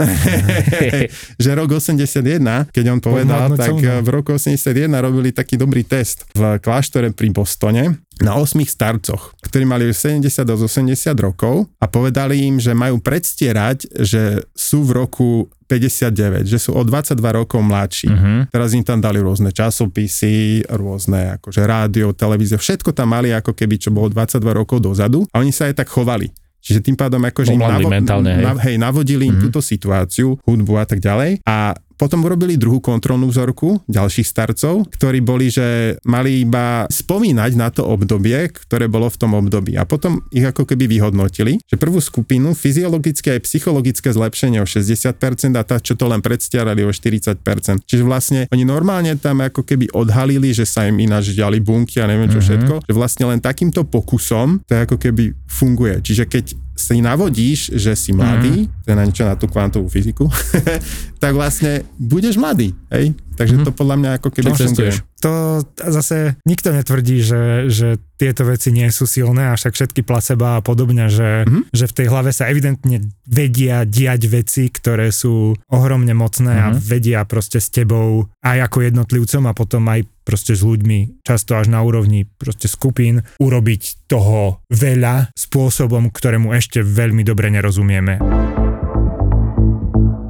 že 1.44 1.50
rok 1.58 1.76
81, 1.76 2.72
keď 2.72 2.86
on 2.94 3.00
povedal, 3.02 3.58
tak 3.58 3.76
v 3.82 4.10
roku 4.14 4.38
81 4.38 4.88
robili 4.94 5.34
taký 5.34 5.58
dobrý 5.58 5.82
test 5.84 6.24
v 6.38 6.62
kláštore 6.62 7.12
pri 7.12 7.34
Bostone 7.34 8.07
na 8.22 8.38
osmých 8.38 8.74
starcoch, 8.74 9.38
ktorí 9.46 9.64
mali 9.66 9.90
70 9.94 10.26
do 10.46 10.56
80 10.58 11.14
rokov 11.22 11.70
a 11.78 11.86
povedali 11.86 12.50
im, 12.50 12.58
že 12.58 12.74
majú 12.74 12.98
predstierať, 12.98 13.90
že 14.02 14.42
sú 14.58 14.82
v 14.86 15.06
roku 15.06 15.30
59, 15.68 16.48
že 16.48 16.58
sú 16.58 16.74
o 16.74 16.82
22 16.82 17.20
rokov 17.20 17.60
mladší. 17.60 18.08
Uh-huh. 18.08 18.42
Teraz 18.48 18.72
im 18.72 18.82
tam 18.82 19.04
dali 19.04 19.20
rôzne 19.20 19.52
časopisy, 19.52 20.64
rôzne 20.72 21.38
akože 21.38 21.62
rádio, 21.68 22.16
televízie, 22.16 22.56
všetko 22.56 22.96
tam 22.96 23.12
mali 23.14 23.36
ako 23.36 23.52
keby, 23.52 23.76
čo 23.76 23.92
bolo 23.92 24.08
22 24.10 24.40
rokov 24.56 24.80
dozadu 24.80 25.28
a 25.36 25.44
oni 25.44 25.52
sa 25.52 25.68
aj 25.68 25.84
tak 25.84 25.92
chovali. 25.92 26.32
Čiže 26.64 26.84
tým 26.84 26.98
pádom 27.00 27.24
akože 27.24 27.56
im 27.56 27.64
navo- 27.64 27.88
mentálne, 27.88 28.32
hej. 28.34 28.44
Na, 28.44 28.52
hej, 28.60 28.76
navodili 28.76 29.24
im 29.30 29.38
mm-hmm. 29.38 29.46
túto 29.48 29.64
situáciu, 29.64 30.36
hudbu 30.44 30.74
a 30.76 30.86
tak 30.90 31.00
ďalej. 31.00 31.40
A 31.48 31.72
potom 31.98 32.24
urobili 32.24 32.56
druhú 32.56 32.78
kontrolnú 32.80 33.28
vzorku 33.34 33.82
ďalších 33.90 34.30
starcov, 34.30 34.88
ktorí 34.94 35.20
boli, 35.26 35.50
že 35.50 35.98
mali 36.06 36.46
iba 36.46 36.86
spomínať 36.88 37.52
na 37.58 37.74
to 37.74 37.84
obdobie, 37.84 38.54
ktoré 38.54 38.86
bolo 38.86 39.10
v 39.10 39.18
tom 39.18 39.34
období. 39.34 39.76
A 39.76 39.84
potom 39.84 40.22
ich 40.30 40.46
ako 40.46 40.64
keby 40.70 40.86
vyhodnotili, 40.86 41.58
že 41.66 41.76
prvú 41.76 41.98
skupinu 41.98 42.54
fyziologické 42.54 43.36
a 43.36 43.42
psychologické 43.42 44.14
zlepšenie 44.14 44.62
o 44.62 44.68
60% 44.70 45.58
a 45.58 45.64
tá, 45.66 45.82
čo 45.82 45.98
to 45.98 46.06
len 46.06 46.22
predstiarali 46.22 46.86
o 46.86 46.94
40%. 46.94 47.42
Čiže 47.84 48.04
vlastne 48.06 48.40
oni 48.54 48.64
normálne 48.64 49.18
tam 49.18 49.42
ako 49.42 49.66
keby 49.66 49.92
odhalili, 49.98 50.54
že 50.54 50.70
sa 50.70 50.86
im 50.86 51.02
ináč 51.02 51.34
ďali 51.34 51.58
bunky 51.60 52.00
a 52.00 52.06
neviem 52.06 52.30
čo 52.30 52.40
mm-hmm. 52.40 52.46
všetko, 52.46 52.74
že 52.86 52.94
vlastne 52.94 53.26
len 53.28 53.42
takýmto 53.42 53.84
pokusom 53.90 54.62
to 54.70 54.78
ako 54.78 55.02
keby 55.02 55.34
funguje. 55.50 56.00
Čiže 56.06 56.30
keď 56.30 56.46
si 56.78 57.02
navodíš, 57.02 57.74
že 57.74 57.98
si 57.98 58.14
mladý, 58.14 58.70
mm-hmm. 58.70 58.82
to 58.86 58.88
je 58.88 58.96
na 58.96 59.04
niečo 59.04 59.26
na 59.26 59.34
tú 59.34 59.50
kvantovú 59.50 59.90
fyziku, 59.90 60.30
tak 61.24 61.34
vlastne 61.34 61.82
budeš 61.98 62.38
mladý, 62.38 62.78
hej? 62.94 63.18
Takže 63.34 63.56
Mhm. 63.58 63.64
to 63.66 63.72
podľa 63.74 63.96
mňa 63.98 64.12
ako 64.22 64.30
keby 64.30 64.50
cestuješ? 64.54 64.96
To 65.22 65.62
zase 65.74 66.38
nikto 66.46 66.70
netvrdí, 66.70 67.26
že, 67.26 67.70
že 67.70 67.98
tieto 68.18 68.44
veci 68.44 68.74
nie 68.74 68.90
sú 68.90 69.06
silné, 69.06 69.50
a 69.50 69.58
však 69.58 69.74
všetky 69.78 70.02
placebo 70.02 70.58
a 70.58 70.66
podobne, 70.66 71.08
že, 71.08 71.46
Mhm. 71.46 71.70
že 71.72 71.86
v 71.86 71.96
tej 71.96 72.08
hlave 72.10 72.34
sa 72.34 72.50
evidentne 72.50 73.06
vedia 73.24 73.86
diať 73.86 74.22
veci, 74.28 74.64
ktoré 74.74 75.14
sú 75.14 75.54
ohromne 75.70 76.18
mocné 76.18 76.54
a 76.58 76.68
Mhm. 76.74 76.80
vedia 76.82 77.20
proste 77.24 77.62
s 77.62 77.70
tebou 77.70 78.26
aj 78.42 78.58
ako 78.68 78.78
jednotlivcom 78.90 79.44
a 79.46 79.54
potom 79.54 79.86
aj 79.88 80.04
proste 80.26 80.58
s 80.58 80.66
ľuďmi, 80.66 81.24
často 81.24 81.56
až 81.56 81.72
na 81.72 81.80
úrovni 81.80 82.28
proste 82.28 82.68
skupín, 82.68 83.24
urobiť 83.40 84.10
toho 84.12 84.60
veľa 84.68 85.32
spôsobom, 85.32 86.12
ktorému 86.12 86.52
ešte 86.52 86.84
veľmi 86.84 87.24
dobre 87.24 87.48
nerozumieme. 87.48 88.57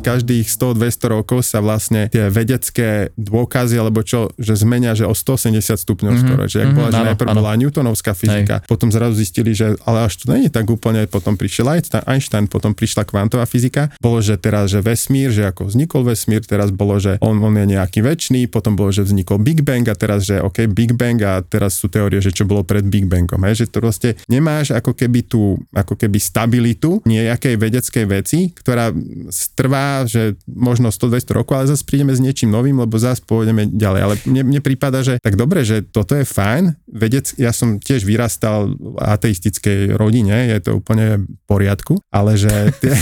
Každých 0.07 0.45
100-200 0.47 1.15
rokov 1.15 1.39
sa 1.43 1.59
vlastne 1.59 2.07
tie 2.11 2.27
vedecké 2.31 3.11
dôkazy, 3.15 3.75
alebo 3.79 4.03
čo, 4.03 4.31
že 4.39 4.55
zmenia, 4.55 4.95
že 4.95 5.03
o 5.03 5.11
180 5.11 5.59
stupňov 5.59 6.17
Mhm, 6.17 6.21
skoro. 6.25 6.41
Že 6.49 6.57
ak 6.57 6.69
mhm, 6.69 6.75
bola, 6.75 6.89
že 6.89 6.97
áno, 6.97 7.07
najprv 7.13 7.29
áno. 7.29 7.37
bola 7.41 7.51
Newtonovská 7.57 8.11
fyzika, 8.17 8.55
potom 8.65 8.89
zrazu 8.89 9.15
zistili, 9.19 9.51
že 9.53 9.77
ale 9.85 10.09
až 10.09 10.13
to 10.17 10.33
není 10.33 10.49
tak 10.49 10.65
úplne, 10.67 11.05
potom 11.05 11.37
prišiel 11.37 11.69
Einstein, 11.69 12.03
Einstein, 12.09 12.45
potom 12.49 12.73
prišla 12.73 13.05
kvantová 13.05 13.45
fyzika. 13.45 13.93
Bolo, 14.01 14.19
že 14.23 14.39
teraz, 14.39 14.73
že 14.73 14.81
vesmír, 14.81 15.29
že 15.29 15.45
ako 15.45 15.69
vznikol 15.69 16.01
vesmír, 16.07 16.41
teraz 16.43 16.73
bolo, 16.73 16.97
že 16.97 17.21
on, 17.21 17.37
on 17.39 17.53
je 17.53 17.65
nejaký 17.77 18.01
väčší, 18.01 18.49
potom 18.49 18.73
bolo, 18.73 18.89
že 18.89 19.05
vznikol 19.05 19.41
Big 19.41 19.61
Bang 19.61 19.85
a 19.87 19.95
teraz, 19.97 20.25
že 20.25 20.41
OK, 20.41 20.65
Big 20.71 20.93
Bang 20.97 21.19
a 21.21 21.41
teraz 21.43 21.77
sú 21.77 21.91
teórie, 21.91 22.19
že 22.23 22.33
čo 22.33 22.47
bolo 22.47 22.63
pred 22.65 22.85
Big 22.85 23.05
Bangom. 23.05 23.41
Hej? 23.45 23.65
Že 23.65 23.65
to 23.69 23.77
proste 23.83 24.09
nemáš 24.29 24.73
ako 24.73 24.93
keby 24.93 25.25
tú, 25.27 25.59
ako 25.73 25.97
keby 25.97 26.17
stabilitu 26.17 26.99
nejakej 27.05 27.55
vedeckej 27.57 28.05
veci, 28.07 28.39
ktorá 28.53 28.91
trvá, 29.57 29.96
že 30.05 30.37
možno 30.45 30.93
100-200 30.93 31.37
rokov, 31.39 31.53
ale 31.57 31.71
zase 31.71 31.87
prídeme 31.87 32.13
s 32.13 32.21
niečím 32.21 32.53
novým, 32.53 32.77
lebo 32.77 32.99
zase 32.99 33.25
pôjdeme 33.25 33.65
ďalej. 33.71 34.01
Ale 34.03 34.13
mne, 34.29 34.41
mne 34.53 34.61
prípada, 34.61 35.01
že 35.01 35.17
tak 35.17 35.39
dobre, 35.39 35.65
že 35.65 35.81
toto 35.81 36.13
je 36.13 36.27
fajn. 36.27 36.77
Vedec, 36.85 37.33
ja 37.39 37.49
som 37.49 37.81
tiež 37.81 38.05
vyrastal 38.05 38.75
v 38.77 38.99
ateistickej 38.99 39.97
rodine, 39.97 40.53
je 40.53 40.59
to 40.61 40.77
úplne 40.77 41.25
v 41.25 41.41
poriadku, 41.49 41.97
ale 42.11 42.37
že... 42.37 42.51
Tie, 42.77 42.93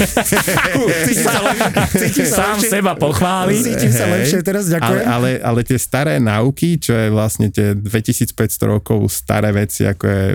Cítim 1.97 2.27
Sám 2.35 2.61
seba 2.61 2.93
pochváli. 2.95 3.59
Cítim 3.59 3.91
sa 3.91 4.05
Hej, 4.07 4.13
lepšie 4.13 4.39
teraz, 4.45 4.69
ale, 4.69 4.73
ďakujem. 4.77 5.05
ale, 5.09 5.29
ale 5.41 5.59
tie 5.65 5.79
staré 5.81 6.21
náuky, 6.21 6.77
čo 6.77 6.93
je 6.93 7.07
vlastne 7.09 7.49
tie 7.49 7.73
2500 7.73 8.35
rokov 8.63 9.09
staré 9.09 9.49
veci, 9.49 9.87
ako 9.87 10.05
je 10.05 10.25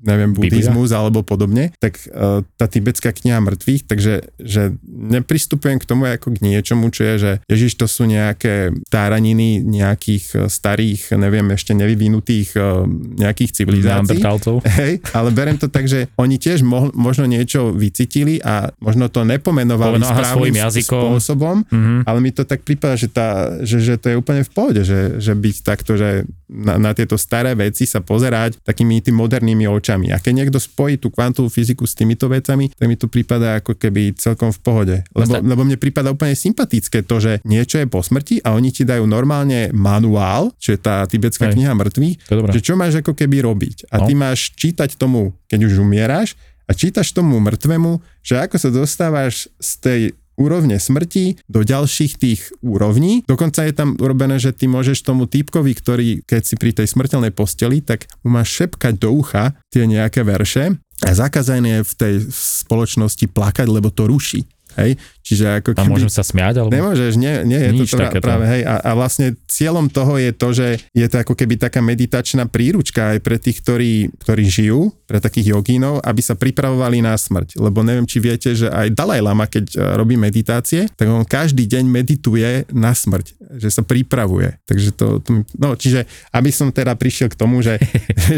neviem, 0.00 0.32
Biblia? 0.32 0.48
buddhizmus 0.48 0.90
alebo 0.96 1.20
podobne, 1.20 1.72
tak 1.76 2.00
uh, 2.08 2.40
tá 2.56 2.66
tibetská 2.66 3.12
kniha 3.12 3.40
mŕtvych, 3.44 3.82
takže 3.84 4.32
že 4.40 4.74
nepristupujem 4.88 5.76
k 5.76 5.84
tomu 5.84 6.08
ako 6.12 6.32
k 6.32 6.42
niečomu, 6.42 6.88
čo 6.88 7.02
je, 7.04 7.14
že 7.16 7.32
Ježiš, 7.46 7.72
to 7.74 7.86
sú 7.86 8.04
nejaké 8.04 8.54
táraniny 8.90 9.30
nejakých 9.60 10.24
eh, 10.34 10.40
starých, 10.46 11.14
neviem, 11.14 11.46
ešte 11.50 11.72
nevyvinutých 11.72 12.48
uh, 12.54 12.84
nejakých 13.16 13.50
civilizácií. 13.54 14.18
Hej, 14.80 15.04
ale 15.10 15.28
berem 15.30 15.54
to 15.54 15.66
tak, 15.66 15.84
že 15.84 16.10
oni 16.14 16.36
tiež 16.36 16.60
mo- 16.60 16.92
možno 16.92 17.24
niečo 17.24 17.70
vycítili 17.70 18.38
a 18.38 18.68
možno 18.78 19.06
to 19.06 19.22
nepomenovali 19.22 19.96
Povedal, 19.96 20.10
aha, 20.10 20.22
správnym 20.24 20.56
jazykom. 20.56 21.00
spôsobom, 21.08 21.56
Mhm. 21.66 21.94
ale 22.04 22.18
mi 22.18 22.30
to 22.30 22.42
tak 22.42 22.60
prípada, 22.60 22.94
že, 22.94 23.06
tá, 23.06 23.28
že, 23.60 23.78
že 23.78 23.94
to 23.94 24.08
je 24.08 24.16
úplne 24.16 24.40
v 24.40 24.50
pohode, 24.50 24.80
že, 24.80 25.16
že 25.16 25.32
byť 25.32 25.56
takto, 25.60 25.94
že 25.94 26.24
na, 26.50 26.74
na 26.76 26.90
tieto 26.90 27.14
staré 27.14 27.54
veci 27.54 27.86
sa 27.86 28.02
pozerať 28.02 28.58
takými 28.66 28.98
tými 28.98 29.14
modernými 29.16 29.70
očami. 29.70 30.10
A 30.10 30.18
keď 30.18 30.32
niekto 30.34 30.58
spojí 30.58 30.98
tú 30.98 31.14
kvantovú 31.14 31.46
fyziku 31.46 31.86
s 31.86 31.94
týmito 31.94 32.26
vecami, 32.26 32.74
tak 32.74 32.86
mi 32.90 32.98
to 32.98 33.06
prípada 33.06 33.62
ako 33.62 33.78
keby 33.78 34.18
celkom 34.18 34.50
v 34.50 34.58
pohode. 34.60 34.96
Lebo, 35.14 35.38
lebo 35.38 35.62
mne 35.62 35.78
prípada 35.78 36.10
úplne 36.10 36.34
sympatické 36.34 37.06
to, 37.06 37.22
že 37.22 37.32
niečo 37.46 37.78
je 37.78 37.86
po 37.86 38.02
smrti 38.02 38.42
a 38.42 38.58
oni 38.58 38.74
ti 38.74 38.82
dajú 38.82 39.06
normálne 39.06 39.70
manuál, 39.70 40.50
čo 40.58 40.74
je 40.74 40.80
tá 40.82 41.06
tibetská 41.06 41.48
Hej. 41.48 41.54
kniha 41.54 41.72
mŕtvych, 41.78 42.16
že 42.50 42.60
čo 42.60 42.74
máš 42.74 42.98
ako 42.98 43.14
keby 43.14 43.46
robiť. 43.46 43.86
A 43.94 44.02
No. 44.02 44.08
ty 44.08 44.16
máš 44.16 44.56
čítať 44.56 44.96
tomu, 44.96 45.36
keď 45.46 45.68
už 45.70 45.84
umieraš, 45.84 46.34
a 46.64 46.72
čítaš 46.72 47.10
tomu 47.10 47.42
mŕtvemu, 47.42 47.98
že 48.22 48.38
ako 48.38 48.54
sa 48.54 48.70
dostávaš 48.70 49.50
z 49.58 49.70
tej 49.82 50.00
úrovne 50.40 50.80
smrti 50.80 51.36
do 51.44 51.60
ďalších 51.60 52.16
tých 52.16 52.40
úrovní. 52.64 53.28
Dokonca 53.28 53.68
je 53.68 53.76
tam 53.76 54.00
urobené, 54.00 54.40
že 54.40 54.56
ty 54.56 54.64
môžeš 54.64 55.04
tomu 55.04 55.28
týpkovi, 55.28 55.72
ktorý 55.76 56.08
keď 56.24 56.42
si 56.48 56.56
pri 56.56 56.72
tej 56.72 56.88
smrteľnej 56.88 57.36
posteli, 57.36 57.84
tak 57.84 58.08
mu 58.24 58.32
máš 58.32 58.56
šepkať 58.56 58.96
do 58.96 59.12
ucha 59.12 59.52
tie 59.68 59.84
nejaké 59.84 60.24
verše 60.24 60.80
a 61.04 61.10
zakázané 61.12 61.80
je 61.80 61.88
v 61.88 61.94
tej 61.96 62.14
spoločnosti 62.32 63.28
plakať, 63.28 63.68
lebo 63.68 63.92
to 63.92 64.08
ruší. 64.08 64.48
Hej? 64.78 64.96
Čiže 65.20 65.60
ako 65.60 65.68
A 65.76 65.84
môžem 65.86 66.10
sa 66.10 66.24
smiať? 66.24 66.64
Alebo... 66.64 66.72
Nemôžeš, 66.72 67.14
nie, 67.20 67.44
nie 67.44 67.60
je 67.60 67.70
Nič 67.76 67.92
to 67.92 68.00
pra- 68.00 68.12
práve, 68.18 68.44
hej, 68.48 68.62
a, 68.64 68.80
a 68.80 68.90
vlastne 68.96 69.36
cieľom 69.46 69.92
toho 69.92 70.16
je 70.16 70.30
to, 70.32 70.48
že 70.56 70.66
je 70.96 71.06
to 71.06 71.16
ako 71.20 71.36
keby 71.36 71.60
taká 71.60 71.84
meditačná 71.84 72.48
príručka 72.48 73.16
aj 73.16 73.18
pre 73.20 73.36
tých, 73.36 73.60
ktorí, 73.60 73.92
ktorí 74.16 74.44
žijú, 74.48 74.90
pre 75.10 75.18
takých 75.18 75.58
jogínov, 75.58 75.98
aby 76.06 76.22
sa 76.22 76.38
pripravovali 76.38 77.02
na 77.02 77.18
smrť. 77.18 77.58
Lebo 77.58 77.82
neviem, 77.82 78.06
či 78.06 78.22
viete, 78.22 78.54
že 78.54 78.70
aj 78.70 78.94
Dalaj 78.94 79.18
Lama, 79.18 79.50
keď 79.50 79.64
e, 79.74 79.76
robí 79.98 80.14
meditácie, 80.14 80.86
tak 80.94 81.10
on 81.10 81.26
každý 81.26 81.66
deň 81.66 81.84
medituje 81.90 82.62
na 82.70 82.94
smrť, 82.94 83.58
že 83.58 83.74
sa 83.74 83.82
pripravuje. 83.82 84.54
Takže 84.70 84.94
to, 84.94 85.18
to 85.18 85.42
no, 85.58 85.74
čiže 85.74 86.06
aby 86.30 86.54
som 86.54 86.70
teda 86.70 86.94
prišiel 86.94 87.26
k 87.26 87.34
tomu, 87.34 87.58
že, 87.58 87.82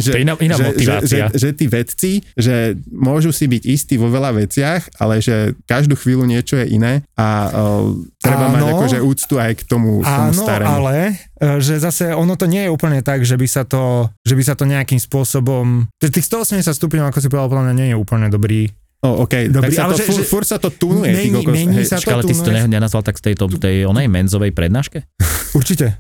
že, 0.01 0.13
To 0.17 0.21
iná- 0.25 0.41
iná 0.41 0.57
že, 0.57 0.65
že, 0.81 0.93
že, 1.05 1.19
že 1.37 1.49
tí 1.53 1.69
vedci, 1.69 2.25
že 2.41 2.73
môžu 2.89 3.37
si 3.37 3.45
byť 3.45 3.63
istí 3.69 4.01
vo 4.01 4.09
veľa 4.09 4.33
veciach, 4.41 4.97
ale 4.97 5.21
že 5.21 5.53
každú 5.69 5.93
chvíľu 5.93 6.25
niečo 6.25 6.57
je 6.57 6.72
iné 6.73 7.05
a 7.15 7.53
uh, 7.53 7.93
treba 8.17 8.49
Áno. 8.49 8.55
mať 8.57 8.63
akože 8.73 8.99
úctu 9.05 9.37
aj 9.37 9.53
k 9.61 9.63
tomu, 9.69 10.01
k 10.01 10.09
tomu 10.09 10.33
Áno, 10.33 10.43
starému. 10.43 10.73
ale 10.73 10.95
e, 11.37 11.61
že 11.61 11.77
zase 11.77 12.17
ono 12.17 12.33
to 12.41 12.49
nie 12.49 12.65
je 12.65 12.71
úplne 12.73 13.05
tak, 13.05 13.29
že 13.29 13.37
by 13.37 13.45
sa 13.45 13.69
to, 13.69 14.09
že 14.25 14.33
by 14.33 14.43
sa 14.43 14.55
to 14.57 14.65
nejakým 14.65 14.97
spôsobom... 14.97 15.93
Že 16.01 16.09
tých 16.17 16.27
180 16.33 16.65
stupňov, 16.73 17.13
ako 17.13 17.19
si 17.21 17.29
povedal, 17.29 17.53
podľa 17.53 17.65
mňa 17.69 17.75
nie 17.77 17.89
je 17.93 17.97
úplne 18.01 18.33
dobrý. 18.33 18.73
Oh, 19.03 19.27
OK, 19.27 19.51
Dobrý, 19.51 19.75
tak 19.75 19.75
sa 19.75 19.83
ale 19.91 19.99
to, 19.99 20.07
že- 20.07 20.15
fur, 20.15 20.23
fur 20.23 20.45
sa 20.47 20.63
to 20.63 20.71
tunuje. 20.71 21.11
ty 21.11 21.27
Mení- 21.27 21.43
kokos, 21.43 21.55
mení 21.59 21.83
hej. 21.83 21.91
sa 21.91 21.99
Počkaj, 21.99 22.15
ale 22.15 22.23
ty 22.23 22.35
si 22.39 22.43
to 22.47 22.53
nenazval 22.55 23.03
tak 23.03 23.19
z 23.19 23.23
tejto, 23.35 23.51
tej 23.59 23.91
onej 23.91 24.07
menzovej 24.07 24.55
prednáške? 24.55 25.03
Určite. 25.59 25.99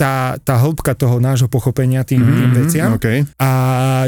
Tá, 0.00 0.40
tá 0.40 0.54
hĺbka 0.56 0.96
toho 0.96 1.20
nášho 1.20 1.52
pochopenia 1.52 2.00
tým, 2.00 2.24
mm-hmm. 2.24 2.40
tým 2.40 2.50
veciam. 2.64 2.90
OK. 2.96 3.28
A 3.36 3.48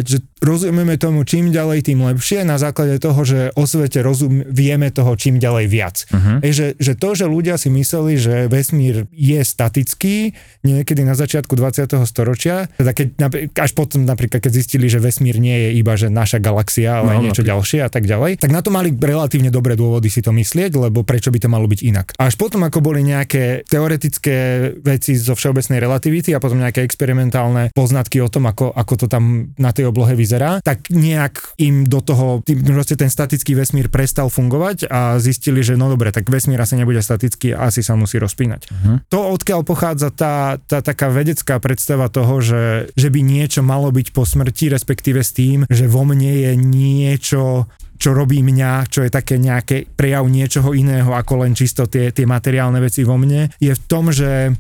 že 0.01 0.25
rozumieme 0.43 0.99
tomu 0.99 1.23
čím 1.23 1.55
ďalej, 1.55 1.87
tým 1.87 2.03
lepšie 2.03 2.43
na 2.43 2.59
základe 2.59 2.99
toho, 2.99 3.23
že 3.23 3.55
o 3.55 3.65
svete 3.65 4.03
rozum, 4.03 4.43
vieme 4.51 4.91
toho 4.91 5.15
čím 5.15 5.39
ďalej 5.39 5.67
viac. 5.71 5.97
Uh-huh. 6.11 6.43
Ej, 6.43 6.53
že, 6.53 6.67
že 6.83 6.93
to, 6.99 7.15
že 7.15 7.31
ľudia 7.31 7.55
si 7.57 7.71
mysleli, 7.71 8.19
že 8.19 8.51
vesmír 8.51 9.07
je 9.15 9.41
statický 9.41 10.35
niekedy 10.67 11.07
na 11.07 11.15
začiatku 11.15 11.55
20. 11.55 11.87
storočia, 12.05 12.67
teda 12.75 12.91
keď, 12.91 13.07
až 13.55 13.71
potom 13.73 14.03
napríklad, 14.03 14.43
keď 14.43 14.53
zistili, 14.53 14.91
že 14.91 14.99
vesmír 14.99 15.39
nie 15.39 15.71
je 15.71 15.71
iba 15.79 15.95
že 15.95 16.11
naša 16.11 16.43
galaxia, 16.43 16.99
ale 16.99 17.13
No, 17.13 17.29
niečo 17.29 17.45
napríklad. 17.45 17.51
ďalšie 17.53 17.79
a 17.85 17.91
tak 17.93 18.05
ďalej, 18.09 18.41
tak 18.41 18.51
na 18.51 18.65
to 18.65 18.73
mali 18.73 18.91
relatívne 18.91 19.53
dobré 19.53 19.77
dôvody 19.77 20.09
si 20.09 20.25
to 20.25 20.33
myslieť, 20.33 20.73
lebo 20.75 21.05
prečo 21.05 21.29
by 21.29 21.39
to 21.39 21.49
malo 21.53 21.69
byť 21.69 21.81
inak. 21.85 22.07
Až 22.17 22.35
potom, 22.35 22.65
ako 22.65 22.81
boli 22.81 23.05
nejaké 23.05 23.63
teoretické 23.69 24.73
veci 24.81 25.15
zo 25.15 25.37
všeobecnej 25.37 25.79
relativity 25.79 26.33
a 26.33 26.41
potom 26.41 26.59
nejaké 26.59 26.81
experimentálne 26.83 27.71
poznatky 27.77 28.19
o 28.25 28.33
tom, 28.33 28.49
ako, 28.49 28.73
ako 28.73 28.95
to 28.97 29.07
tam 29.07 29.53
na 29.61 29.71
tej 29.71 29.93
oblohe 29.93 30.17
vyzerá, 30.17 30.32
tak 30.39 30.89
nejak 30.89 31.59
im 31.59 31.85
do 31.85 32.01
toho, 32.01 32.41
tým, 32.47 32.63
proste 32.63 32.95
ten 32.95 33.11
statický 33.11 33.59
vesmír 33.59 33.91
prestal 33.91 34.31
fungovať 34.31 34.89
a 34.89 35.19
zistili, 35.19 35.61
že 35.61 35.75
no 35.75 35.91
dobre, 35.91 36.15
tak 36.15 36.31
vesmír 36.31 36.61
asi 36.61 36.79
nebude 36.79 37.03
statický 37.03 37.53
a 37.53 37.69
asi 37.69 37.83
sa 37.83 37.99
musí 37.99 38.17
rozpínať. 38.17 38.71
Uh-huh. 38.71 38.97
To, 39.11 39.35
odkiaľ 39.35 39.67
pochádza 39.67 40.15
tá, 40.15 40.57
tá 40.63 40.81
taká 40.81 41.11
vedecká 41.11 41.59
predstava 41.59 42.07
toho, 42.13 42.39
že, 42.41 42.93
že 42.95 43.09
by 43.11 43.21
niečo 43.21 43.61
malo 43.65 43.91
byť 43.91 44.15
po 44.15 44.23
smrti, 44.23 44.71
respektíve 44.73 45.21
s 45.21 45.35
tým, 45.35 45.65
že 45.69 45.91
vo 45.91 46.07
mne 46.07 46.33
je 46.33 46.53
niečo, 46.57 47.67
čo 48.03 48.11
robí 48.11 48.43
mňa, 48.43 48.91
čo 48.91 49.07
je 49.07 49.15
také 49.15 49.39
nejaké 49.39 49.87
prejav 49.87 50.27
niečoho 50.27 50.75
iného 50.75 51.15
ako 51.15 51.47
len 51.47 51.55
čisto 51.55 51.87
tie, 51.87 52.11
tie 52.11 52.27
materiálne 52.27 52.83
veci 52.83 53.07
vo 53.07 53.15
mne, 53.15 53.47
je 53.63 53.71
v 53.71 53.83
tom, 53.87 54.11
že 54.11 54.51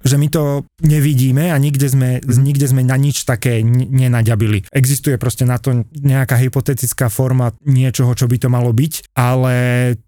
že 0.00 0.16
my 0.16 0.32
to 0.32 0.64
nevidíme 0.80 1.52
a 1.52 1.56
nikde 1.60 1.84
sme, 1.92 2.24
nikde 2.24 2.64
sme 2.64 2.80
na 2.80 2.96
nič 2.96 3.28
také 3.28 3.60
nenaďabili. 3.60 4.72
Existuje 4.72 5.20
proste 5.20 5.44
na 5.44 5.60
to 5.60 5.84
nejaká 5.92 6.40
hypotetická 6.40 7.12
forma 7.12 7.52
niečoho, 7.68 8.16
čo 8.16 8.24
by 8.24 8.36
to 8.40 8.48
malo 8.48 8.72
byť, 8.72 9.12
ale 9.12 9.54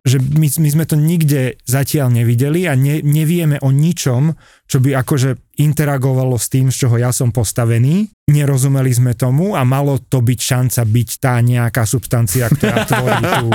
že 0.01 0.17
my, 0.17 0.49
my 0.49 0.69
sme 0.73 0.85
to 0.89 0.97
nikde 0.97 1.61
zatiaľ 1.69 2.09
nevideli 2.09 2.65
a 2.65 2.73
ne, 2.73 3.05
nevieme 3.05 3.61
o 3.61 3.69
ničom, 3.69 4.33
čo 4.65 4.81
by 4.81 4.97
akože 4.97 5.52
interagovalo 5.63 6.35
s 6.35 6.47
tým, 6.47 6.69
z 6.69 6.85
čoho 6.85 6.99
ja 6.99 7.09
som 7.09 7.31
postavený. 7.31 8.11
Nerozumeli 8.25 8.91
sme 8.91 9.13
tomu 9.13 9.55
a 9.55 9.63
malo 9.63 9.99
to 9.99 10.19
byť 10.19 10.41
šanca 10.41 10.81
byť 10.83 11.09
tá 11.19 11.35
nejaká 11.39 11.83
substancia, 11.83 12.47
ktorá 12.47 12.83
tvorí 12.83 13.19
tú, 13.37 13.47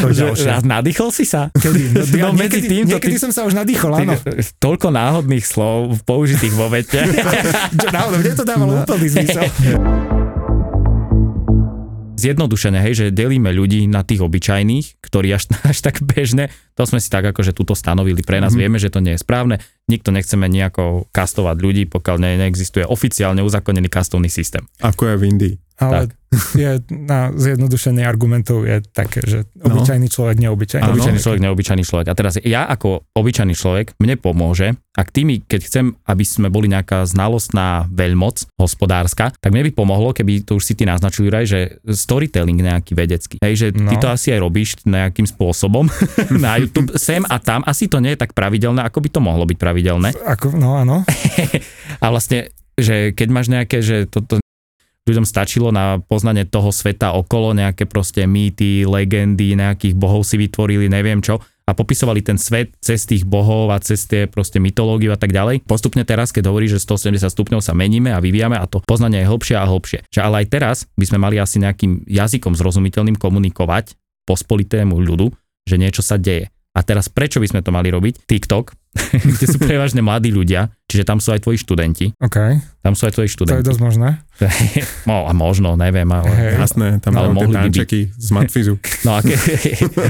to 0.00 0.08
ďalšie. 0.10 0.48
Nadýchol 0.62 1.08
si 1.10 1.24
sa? 1.24 1.48
Kedy? 1.50 1.82
No, 1.90 2.00
ja, 2.12 2.22
No, 2.22 2.32
medzi 2.32 2.60
niekedy, 2.60 2.66
týmto 2.68 2.90
niekedy 2.96 3.16
ty- 3.16 3.22
som 3.22 3.30
sa 3.30 3.44
už 3.44 3.52
nadýchol, 3.54 3.92
áno. 3.94 4.14
toľko 4.64 4.88
náhodných 4.88 5.44
slov 5.44 6.00
použitých 6.02 6.52
vo 6.52 6.68
vete. 6.68 7.00
Náhodou, 7.88 8.18
mne 8.18 8.32
to 8.32 8.44
dávalo 8.44 8.72
úplný 8.80 9.06
zmysel. 9.08 9.48
Zjednodušené, 12.22 12.78
hej, 12.86 12.94
že 12.94 13.06
delíme 13.10 13.50
ľudí 13.50 13.90
na 13.90 14.06
tých 14.06 14.22
obyčajných, 14.22 15.02
ktorí 15.02 15.34
až, 15.34 15.50
až 15.70 15.78
tak 15.82 15.98
bežné, 16.00 16.54
to 16.78 16.86
sme 16.86 17.02
si 17.02 17.10
tak 17.10 17.26
akože 17.26 17.52
túto 17.52 17.74
stanovili 17.74 18.22
pre 18.22 18.38
nás, 18.38 18.54
mm-hmm. 18.54 18.62
vieme, 18.62 18.78
že 18.78 18.92
to 18.92 19.02
nie 19.02 19.18
je 19.18 19.20
správne, 19.20 19.58
nikto 19.90 20.14
nechceme 20.14 20.46
nejako 20.46 21.10
kastovať 21.10 21.56
ľudí, 21.58 21.82
pokiaľ 21.90 22.16
ne, 22.22 22.30
neexistuje 22.46 22.86
oficiálne 22.86 23.42
uzakonený 23.42 23.90
kastovný 23.90 24.30
systém. 24.30 24.62
Ako 24.80 25.10
je 25.10 25.16
v 25.18 25.22
Indii. 25.26 25.54
Ale 25.84 26.08
je, 26.54 26.70
na 26.88 27.28
zjednodušenie 27.30 28.00
argumentov 28.00 28.64
je 28.64 28.80
také, 28.86 29.20
že 29.20 29.44
No. 29.54 29.68
obyčajný 29.70 30.06
človek, 30.06 30.36
neobyčajný. 30.38 30.80
Áno, 30.82 30.96
obyčajný 30.96 31.20
človek, 31.20 31.40
neobyčajný 31.40 31.84
človek. 31.84 32.06
A 32.08 32.14
teraz 32.14 32.34
ja 32.38 32.64
ako 32.64 33.04
obyčajný 33.12 33.52
človek, 33.52 33.92
mne 33.96 34.16
pomôže, 34.16 34.72
ak 34.92 35.08
ty 35.08 35.22
mi, 35.22 35.38
keď 35.38 35.60
chcem, 35.62 35.84
aby 36.02 36.24
sme 36.24 36.48
boli 36.48 36.66
nejaká 36.66 37.04
znalostná 37.04 37.84
veľmoc 37.86 38.48
hospodárska, 38.56 39.30
tak 39.34 39.50
mne 39.50 39.68
by 39.68 39.72
pomohlo, 39.72 40.10
keby 40.10 40.40
to 40.40 40.56
už 40.56 40.64
si 40.64 40.72
ty 40.72 40.82
naznačil, 40.82 41.28
Juraj, 41.28 41.44
že 41.44 41.60
storytelling 41.86 42.58
nejaký 42.58 42.92
vedecký. 42.92 43.36
Hej, 43.38 43.54
že 43.54 43.66
ty 43.70 43.94
No. 43.94 44.00
to 44.00 44.08
asi 44.08 44.32
aj 44.32 44.40
robíš 44.40 44.80
nejakým 44.82 45.24
spôsobom 45.24 45.86
na 46.34 46.56
YouTube, 46.56 46.96
sem 46.96 47.22
a 47.22 47.36
tam, 47.36 47.60
asi 47.62 47.86
to 47.86 48.00
nie 48.00 48.10
je 48.10 48.20
tak 48.20 48.32
pravidelné, 48.32 48.80
ako 48.80 48.98
by 48.98 49.08
to 49.10 49.20
mohlo 49.20 49.44
byť 49.44 49.58
pravidelné. 49.58 50.16
Ako, 50.26 50.52
no 50.52 50.74
áno. 50.74 51.04
A 52.02 52.08
vlastne, 52.08 52.50
že 52.74 53.12
keď 53.12 53.28
máš 53.28 53.46
nejaké, 53.46 53.78
že 53.78 54.04
toto 54.04 54.41
ľuďom 55.02 55.26
stačilo 55.26 55.74
na 55.74 55.98
poznanie 55.98 56.46
toho 56.46 56.70
sveta 56.70 57.14
okolo, 57.18 57.58
nejaké 57.58 57.90
proste 57.90 58.22
mýty, 58.22 58.86
legendy, 58.86 59.58
nejakých 59.58 59.98
bohov 59.98 60.22
si 60.22 60.38
vytvorili, 60.38 60.86
neviem 60.86 61.18
čo, 61.18 61.42
a 61.62 61.70
popisovali 61.74 62.22
ten 62.22 62.38
svet 62.38 62.74
cez 62.82 63.06
tých 63.06 63.22
bohov 63.22 63.70
a 63.70 63.78
cez 63.78 64.06
tie 64.06 64.26
proste 64.26 64.58
mytológiu 64.58 65.14
a 65.14 65.18
tak 65.18 65.30
ďalej. 65.30 65.62
Postupne 65.66 66.02
teraz, 66.02 66.34
keď 66.34 66.50
hovorí, 66.50 66.66
že 66.66 66.82
180 66.82 67.22
stupňov 67.22 67.62
sa 67.62 67.74
meníme 67.74 68.10
a 68.10 68.18
vyvíjame 68.18 68.58
a 68.58 68.66
to 68.66 68.82
poznanie 68.82 69.22
je 69.22 69.30
hlbšie 69.30 69.56
a 69.58 69.66
hlbšie. 69.66 70.06
Že 70.10 70.20
ale 70.22 70.36
aj 70.42 70.46
teraz 70.50 70.76
by 70.98 71.04
sme 71.06 71.18
mali 71.22 71.38
asi 71.38 71.62
nejakým 71.62 72.06
jazykom 72.06 72.58
zrozumiteľným 72.58 73.14
komunikovať 73.18 73.94
pospolitému 74.26 74.98
ľudu, 74.98 75.30
že 75.66 75.78
niečo 75.78 76.02
sa 76.02 76.18
deje. 76.18 76.50
A 76.72 76.80
teraz 76.82 77.12
prečo 77.12 77.38
by 77.38 77.46
sme 77.46 77.60
to 77.60 77.70
mali 77.70 77.92
robiť? 77.92 78.26
TikTok, 78.26 78.74
kde 79.36 79.46
sú 79.48 79.56
prevažne 79.56 80.04
mladí 80.04 80.28
ľudia, 80.28 80.68
čiže 80.84 81.08
tam 81.08 81.16
sú 81.16 81.32
aj 81.32 81.40
tvoji 81.48 81.64
študenti, 81.64 82.12
OK, 82.20 82.36
tam 82.84 82.92
sú 82.92 83.08
aj 83.08 83.16
tvoji 83.16 83.30
to 83.32 83.32
je 83.32 83.36
študenti. 83.38 83.64
dosť 83.64 83.80
možné. 83.80 84.08
no 85.08 85.24
a 85.24 85.32
možno, 85.32 85.78
neviem, 85.78 86.08
ale... 86.10 86.28
Hej. 86.28 86.52
Jasné, 86.60 86.86
tam 87.00 87.14
Ale 87.14 87.30
mohli 87.30 87.54
by 87.54 87.70
byť. 87.70 87.90
z 88.18 88.28
Matfizu. 88.34 88.74
No 89.02 89.18
a, 89.18 89.20
ke, 89.24 89.34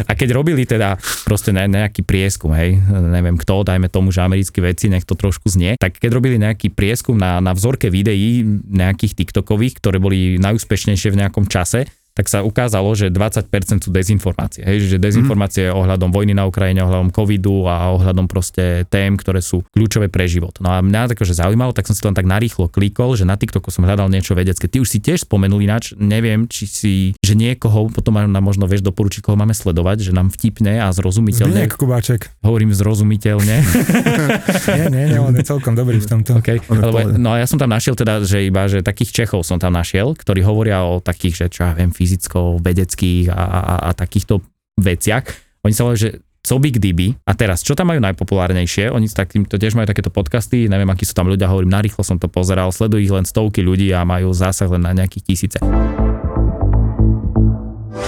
a 0.04 0.12
keď 0.12 0.28
robili 0.36 0.68
teda 0.68 1.00
proste 1.24 1.48
ne, 1.48 1.64
nejaký 1.64 2.04
prieskum, 2.04 2.52
hej, 2.52 2.76
neviem 2.92 3.40
kto, 3.40 3.64
dajme 3.64 3.88
tomu, 3.88 4.12
že 4.12 4.20
americkí 4.20 4.60
vedci, 4.60 4.92
nech 4.92 5.08
to 5.08 5.16
trošku 5.16 5.48
znie, 5.48 5.80
tak 5.80 5.96
keď 5.96 6.10
robili 6.12 6.36
nejaký 6.36 6.68
prieskum 6.68 7.16
na, 7.16 7.40
na 7.40 7.56
vzorke 7.56 7.88
videí 7.88 8.44
nejakých 8.68 9.16
TikTokových, 9.16 9.80
ktoré 9.80 9.96
boli 9.96 10.36
najúspešnejšie 10.36 11.08
v 11.08 11.20
nejakom 11.24 11.48
čase, 11.48 11.88
tak 12.12 12.28
sa 12.28 12.44
ukázalo, 12.44 12.92
že 12.92 13.08
20% 13.08 13.48
sú 13.84 13.90
dezinformácie. 13.90 14.62
Hej, 14.62 14.92
že 14.92 14.98
dezinformácie 15.00 15.72
mm. 15.72 15.76
ohľadom 15.76 16.10
vojny 16.12 16.36
na 16.36 16.44
Ukrajine, 16.44 16.84
ohľadom 16.84 17.10
covidu 17.10 17.64
a 17.68 17.92
ohľadom 17.96 18.28
proste 18.28 18.84
tém, 18.92 19.16
ktoré 19.16 19.40
sú 19.40 19.64
kľúčové 19.72 20.12
pre 20.12 20.28
život. 20.28 20.56
No 20.60 20.72
a 20.72 20.84
mňa 20.84 21.16
takže 21.16 21.36
zaujímalo, 21.36 21.72
tak 21.72 21.88
som 21.88 21.96
si 21.96 22.04
to 22.04 22.08
len 22.12 22.16
tak 22.16 22.28
narýchlo 22.28 22.68
klikol, 22.68 23.16
že 23.16 23.24
na 23.24 23.36
TikToku 23.40 23.72
som 23.72 23.84
hľadal 23.88 24.12
niečo 24.12 24.36
vedecké. 24.36 24.68
Ty 24.68 24.84
už 24.84 24.88
si 24.88 24.98
tiež 25.00 25.24
spomenul 25.24 25.64
ináč, 25.64 25.96
neviem, 25.96 26.44
či 26.46 26.64
si, 26.68 26.94
že 27.24 27.34
niekoho, 27.34 27.88
potom 27.88 28.16
nám 28.16 28.44
možno 28.44 28.68
vieš 28.68 28.84
doporučiť, 28.84 29.24
koho 29.24 29.36
máme 29.36 29.56
sledovať, 29.56 30.08
že 30.08 30.12
nám 30.12 30.28
vtipne 30.32 30.84
a 30.84 30.92
zrozumiteľne, 30.92 31.64
Zbignek 31.64 31.76
Kubáček. 31.80 32.20
hovorím 32.44 32.76
zrozumiteľne, 32.76 33.56
Nie, 34.76 34.86
nie, 34.90 35.04
nie, 35.12 35.20
on 35.20 35.34
je 35.34 35.44
celkom 35.44 35.74
dobrý 35.74 35.98
v 35.98 36.08
tomto. 36.08 36.38
Okay. 36.40 36.60
Lebo, 36.68 37.16
no 37.16 37.34
a 37.34 37.42
ja 37.42 37.46
som 37.48 37.58
tam 37.58 37.70
našiel 37.70 37.96
teda, 37.96 38.22
že 38.24 38.44
iba, 38.44 38.66
že 38.68 38.84
takých 38.84 39.24
Čechov 39.24 39.44
som 39.46 39.58
tam 39.58 39.74
našiel, 39.74 40.14
ktorí 40.16 40.40
hovoria 40.44 40.84
o 40.84 40.98
takých, 41.02 41.46
že 41.46 41.46
čo 41.52 41.60
ja 41.68 41.72
viem, 41.76 41.90
fyzicko-vedeckých 42.02 43.30
a, 43.30 43.38
a, 43.38 43.74
a 43.86 43.90
takýchto 43.94 44.42
veciach. 44.82 45.24
Oni 45.62 45.70
sa 45.70 45.86
volajú, 45.86 46.10
že 46.10 46.10
co 46.42 46.58
by 46.58 46.68
kdyby. 46.74 47.22
A 47.22 47.32
teraz, 47.38 47.62
čo 47.62 47.78
tam 47.78 47.94
majú 47.94 48.02
najpopulárnejšie? 48.02 48.90
Oni 48.90 49.06
s 49.06 49.14
takýmto 49.14 49.62
tiež 49.62 49.78
majú 49.78 49.86
takéto 49.86 50.10
podcasty, 50.10 50.66
neviem, 50.66 50.90
akí 50.90 51.06
sú 51.06 51.14
tam 51.14 51.30
ľudia, 51.30 51.46
hovorím, 51.46 51.70
narýchlo 51.70 52.02
som 52.02 52.18
to 52.18 52.26
pozeral, 52.26 52.74
sledujú 52.74 52.98
ich 52.98 53.14
len 53.14 53.22
stovky 53.22 53.62
ľudí 53.62 53.94
a 53.94 54.02
majú 54.02 54.34
zásah 54.34 54.66
len 54.66 54.82
na 54.82 54.90
nejakých 54.90 55.22
tisíce. 55.22 55.58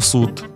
ao 0.00 0.02
sud. 0.02 0.49